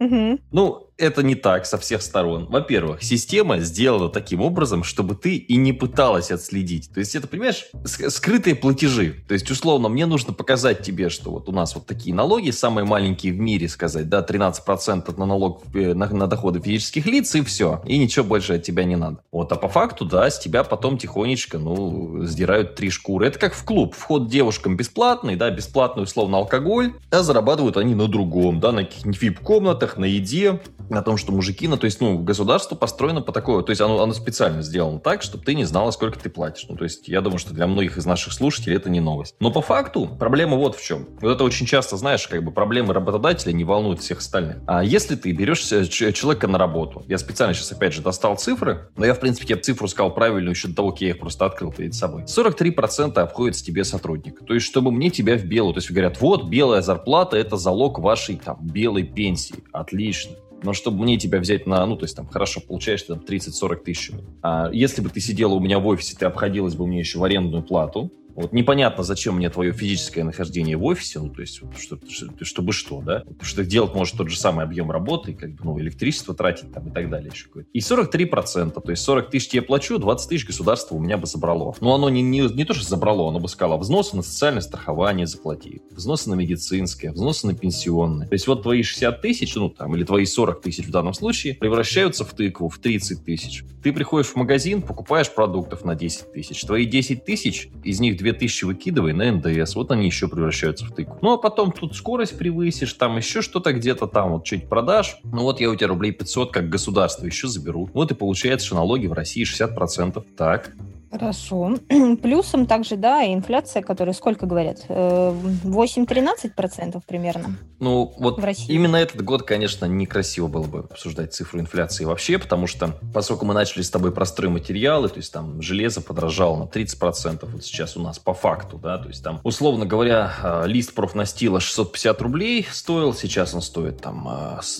Угу. 0.00 0.38
Ну, 0.52 0.90
это 0.96 1.22
не 1.22 1.34
так 1.34 1.66
со 1.66 1.78
всех 1.78 2.02
сторон. 2.02 2.46
Во-первых, 2.46 3.02
система 3.02 3.58
сделана 3.60 4.08
таким 4.08 4.40
образом, 4.40 4.84
чтобы 4.84 5.14
ты 5.14 5.36
и 5.36 5.56
не 5.56 5.72
пыталась 5.72 6.30
отследить. 6.30 6.90
То 6.92 7.00
есть 7.00 7.14
это, 7.14 7.26
понимаешь, 7.26 7.66
скрытые 7.84 8.54
платежи. 8.54 9.24
То 9.26 9.34
есть, 9.34 9.50
условно, 9.50 9.88
мне 9.88 10.06
нужно 10.06 10.32
показать 10.32 10.82
тебе, 10.82 11.08
что 11.08 11.30
вот 11.30 11.48
у 11.48 11.52
нас 11.52 11.74
вот 11.74 11.86
такие 11.86 12.14
налоги, 12.14 12.50
самые 12.50 12.84
маленькие 12.84 13.32
в 13.32 13.38
мире 13.38 13.68
сказать, 13.68 14.08
да, 14.08 14.24
13% 14.28 15.18
на 15.18 15.26
налог 15.26 15.62
э, 15.74 15.94
на, 15.94 16.08
на 16.08 16.26
доходы 16.26 16.60
физических 16.60 17.06
лиц, 17.06 17.34
и 17.34 17.42
все. 17.42 17.82
И 17.86 17.98
ничего 17.98 18.24
больше 18.24 18.54
от 18.54 18.62
тебя 18.62 18.84
не 18.84 18.96
надо. 18.96 19.18
Вот, 19.32 19.50
а 19.52 19.56
по 19.56 19.68
факту, 19.68 20.04
да, 20.04 20.30
с 20.30 20.38
тебя 20.38 20.62
потом 20.64 20.98
тихонечко, 20.98 21.58
ну, 21.58 22.24
сдирают 22.24 22.76
три 22.76 22.90
шкуры. 22.90 23.26
Это 23.26 23.38
как 23.38 23.54
в 23.54 23.64
клуб. 23.64 23.94
Вход 23.96 24.28
девушкам 24.28 24.76
бесплатный, 24.76 25.36
да, 25.36 25.50
бесплатный, 25.50 26.04
условно, 26.04 26.38
алкоголь, 26.38 26.92
а 27.10 27.22
зарабатывают 27.22 27.76
они 27.76 27.94
на 27.94 28.06
другом, 28.06 28.60
да, 28.60 28.72
на 28.72 28.84
каких-нибудь 28.84 29.20
вип-комнатах, 29.20 29.96
на 29.96 30.04
еде, 30.04 30.60
на 30.90 31.02
том, 31.02 31.16
что 31.16 31.32
мужики, 31.32 31.68
ну, 31.68 31.76
то 31.76 31.86
есть, 31.86 32.00
ну, 32.00 32.18
государство 32.18 32.74
построено 32.74 33.20
по 33.20 33.32
такой, 33.32 33.62
то 33.64 33.70
есть 33.70 33.80
оно, 33.80 34.02
оно 34.02 34.12
специально 34.12 34.62
сделано 34.62 35.00
так, 35.00 35.22
чтобы 35.22 35.44
ты 35.44 35.54
не 35.54 35.64
знала, 35.64 35.90
сколько 35.90 36.18
ты 36.18 36.30
платишь. 36.30 36.66
Ну, 36.68 36.76
то 36.76 36.84
есть, 36.84 37.08
я 37.08 37.20
думаю, 37.20 37.38
что 37.38 37.54
для 37.54 37.66
многих 37.66 37.96
из 37.96 38.06
наших 38.06 38.32
слушателей 38.32 38.76
это 38.76 38.90
не 38.90 39.00
новость. 39.00 39.34
Но 39.40 39.50
по 39.50 39.62
факту 39.62 40.06
проблема 40.06 40.56
вот 40.56 40.76
в 40.76 40.84
чем. 40.84 41.06
Вот 41.20 41.30
это 41.30 41.44
очень 41.44 41.66
часто, 41.66 41.96
знаешь, 41.96 42.26
как 42.28 42.42
бы 42.44 42.50
проблемы 42.50 42.92
работодателя 42.94 43.52
не 43.52 43.64
волнуют 43.64 44.00
всех 44.00 44.18
остальных. 44.18 44.58
А 44.66 44.82
если 44.84 45.16
ты 45.16 45.32
берешь 45.32 45.60
человека 45.60 46.48
на 46.48 46.58
работу, 46.58 47.04
я 47.08 47.18
специально 47.18 47.54
сейчас, 47.54 47.72
опять 47.72 47.94
же, 47.94 48.02
достал 48.02 48.36
цифры, 48.36 48.88
но 48.96 49.06
я, 49.06 49.14
в 49.14 49.20
принципе, 49.20 49.46
тебе 49.46 49.60
цифру 49.60 49.88
сказал 49.88 50.14
правильную 50.14 50.54
еще 50.54 50.68
до 50.68 50.76
того, 50.76 50.90
как 50.92 51.00
я 51.00 51.10
их 51.10 51.18
просто 51.18 51.46
открыл 51.46 51.72
перед 51.72 51.94
собой. 51.94 52.24
43% 52.24 53.18
обходится 53.18 53.64
тебе 53.64 53.84
сотрудник. 53.84 54.44
То 54.46 54.54
есть, 54.54 54.66
чтобы 54.66 54.92
мне 54.92 55.10
тебя 55.10 55.36
в 55.36 55.44
белую, 55.44 55.74
то 55.74 55.78
есть, 55.78 55.90
говорят, 55.90 56.20
вот, 56.20 56.48
белая 56.48 56.82
зарплата– 56.82 57.36
это 57.38 57.56
залог 57.56 57.98
вашей, 57.98 58.36
там, 58.36 58.58
белой 58.60 59.04
пенсии. 59.04 59.64
Отлично 59.72 60.32
но 60.64 60.72
чтобы 60.72 61.02
мне 61.02 61.18
тебя 61.18 61.38
взять 61.38 61.66
на, 61.66 61.84
ну, 61.86 61.96
то 61.96 62.04
есть 62.04 62.16
там 62.16 62.26
хорошо 62.26 62.60
получаешь 62.60 63.02
там 63.02 63.18
30-40 63.18 63.76
тысяч. 63.84 64.10
А 64.42 64.70
если 64.72 65.02
бы 65.02 65.10
ты 65.10 65.20
сидела 65.20 65.52
у 65.54 65.60
меня 65.60 65.78
в 65.78 65.86
офисе, 65.86 66.16
ты 66.18 66.24
обходилась 66.24 66.74
бы 66.74 66.86
мне 66.86 66.98
еще 66.98 67.18
в 67.18 67.24
арендную 67.24 67.62
плату, 67.62 68.10
вот 68.34 68.52
непонятно, 68.52 69.04
зачем 69.04 69.36
мне 69.36 69.50
твое 69.50 69.72
физическое 69.72 70.24
нахождение 70.24 70.76
в 70.76 70.84
офисе, 70.84 71.20
ну, 71.20 71.30
то 71.30 71.40
есть, 71.40 71.60
что, 71.78 71.98
что, 72.08 72.44
чтобы 72.44 72.72
что, 72.72 73.00
да? 73.00 73.20
Потому 73.20 73.44
что 73.44 73.64
делать 73.64 73.94
может 73.94 74.16
тот 74.16 74.28
же 74.28 74.38
самый 74.38 74.64
объем 74.64 74.90
работы, 74.90 75.34
как 75.34 75.50
бы, 75.54 75.64
ну, 75.64 75.80
электричество 75.80 76.34
тратить 76.34 76.72
там 76.72 76.88
и 76.88 76.90
так 76.90 77.10
далее 77.10 77.30
еще 77.32 77.46
какое-то. 77.46 77.70
И 77.72 77.78
43%, 77.78 78.80
то 78.80 78.90
есть 78.90 79.02
40 79.02 79.30
тысяч 79.30 79.54
я 79.54 79.62
плачу, 79.62 79.98
20 79.98 80.28
тысяч 80.28 80.46
государство 80.46 80.94
у 80.96 81.00
меня 81.00 81.16
бы 81.16 81.26
забрало. 81.26 81.74
Но 81.80 81.94
оно 81.94 82.08
не, 82.10 82.22
не, 82.22 82.40
не 82.40 82.64
то, 82.64 82.74
что 82.74 82.84
забрало, 82.84 83.28
оно 83.28 83.40
бы 83.40 83.48
сказало, 83.48 83.78
взносы 83.78 84.16
на 84.16 84.22
социальное 84.22 84.62
страхование 84.62 85.26
заплати, 85.26 85.82
взносы 85.90 86.28
на 86.30 86.34
медицинское, 86.34 87.12
взносы 87.12 87.46
на 87.46 87.54
пенсионное. 87.54 88.26
То 88.26 88.34
есть 88.34 88.46
вот 88.46 88.62
твои 88.62 88.82
60 88.82 89.20
тысяч, 89.22 89.54
ну, 89.54 89.68
там, 89.70 89.94
или 89.94 90.04
твои 90.04 90.26
40 90.26 90.60
тысяч 90.60 90.86
в 90.86 90.90
данном 90.90 91.14
случае, 91.14 91.54
превращаются 91.54 92.24
в 92.24 92.34
тыкву, 92.34 92.68
в 92.68 92.78
30 92.78 93.24
тысяч. 93.24 93.64
Ты 93.82 93.92
приходишь 93.92 94.28
в 94.28 94.36
магазин, 94.36 94.82
покупаешь 94.82 95.30
продуктов 95.30 95.84
на 95.84 95.94
10 95.94 96.32
тысяч. 96.32 96.60
Твои 96.62 96.86
10 96.86 97.24
тысяч, 97.24 97.68
из 97.84 98.00
них 98.00 98.16
2000 98.24 98.64
выкидывай 98.64 99.12
на 99.12 99.30
НДС, 99.32 99.76
вот 99.76 99.90
они 99.90 100.06
еще 100.06 100.28
превращаются 100.28 100.86
в 100.86 100.94
тыку. 100.94 101.18
Ну, 101.22 101.34
а 101.34 101.38
потом 101.38 101.72
тут 101.72 101.94
скорость 101.94 102.36
превысишь, 102.38 102.92
там 102.94 103.16
еще 103.16 103.42
что-то 103.42 103.72
где-то 103.72 104.06
там, 104.06 104.32
вот 104.32 104.44
чуть 104.44 104.68
продашь, 104.68 105.18
ну 105.24 105.42
вот 105.42 105.60
я 105.60 105.70
у 105.70 105.76
тебя 105.76 105.88
рублей 105.88 106.12
500 106.12 106.52
как 106.52 106.68
государство 106.68 107.26
еще 107.26 107.48
заберу. 107.48 107.88
Вот 107.92 108.10
и 108.10 108.14
получается, 108.14 108.66
что 108.66 108.76
налоги 108.76 109.06
в 109.06 109.12
России 109.12 109.44
60%. 109.44 110.24
Так. 110.36 110.72
Хорошо. 111.14 111.76
Плюсом 112.22 112.66
также, 112.66 112.96
да, 112.96 113.24
инфляция, 113.24 113.82
которая 113.82 114.14
сколько 114.14 114.46
говорят? 114.46 114.84
8-13% 114.88 116.96
э, 116.96 117.00
примерно. 117.06 117.56
Ну, 117.78 118.12
вот 118.18 118.40
именно 118.68 118.96
этот 118.96 119.22
год, 119.22 119.44
конечно, 119.44 119.84
некрасиво 119.84 120.48
было 120.48 120.64
бы 120.64 120.78
обсуждать 120.90 121.32
цифру 121.32 121.60
инфляции 121.60 122.04
вообще, 122.04 122.38
потому 122.38 122.66
что, 122.66 122.98
поскольку 123.12 123.44
мы 123.44 123.54
начали 123.54 123.82
с 123.82 123.90
тобой 123.90 124.10
про 124.10 124.24
стройматериалы, 124.24 125.08
то 125.08 125.18
есть 125.18 125.32
там 125.32 125.62
железо 125.62 126.00
подорожало 126.00 126.56
на 126.56 126.64
30%, 126.64 127.48
вот 127.48 127.64
сейчас 127.64 127.96
у 127.96 128.00
нас 128.00 128.18
по 128.18 128.34
факту, 128.34 128.78
да, 128.78 128.98
то 128.98 129.08
есть 129.08 129.22
там, 129.22 129.40
условно 129.44 129.86
говоря, 129.86 130.32
э, 130.42 130.64
лист 130.66 130.94
профнастила 130.94 131.60
650 131.60 132.22
рублей 132.22 132.66
стоил, 132.72 133.14
сейчас 133.14 133.54
он 133.54 133.62
стоит 133.62 134.00
там 134.00 134.28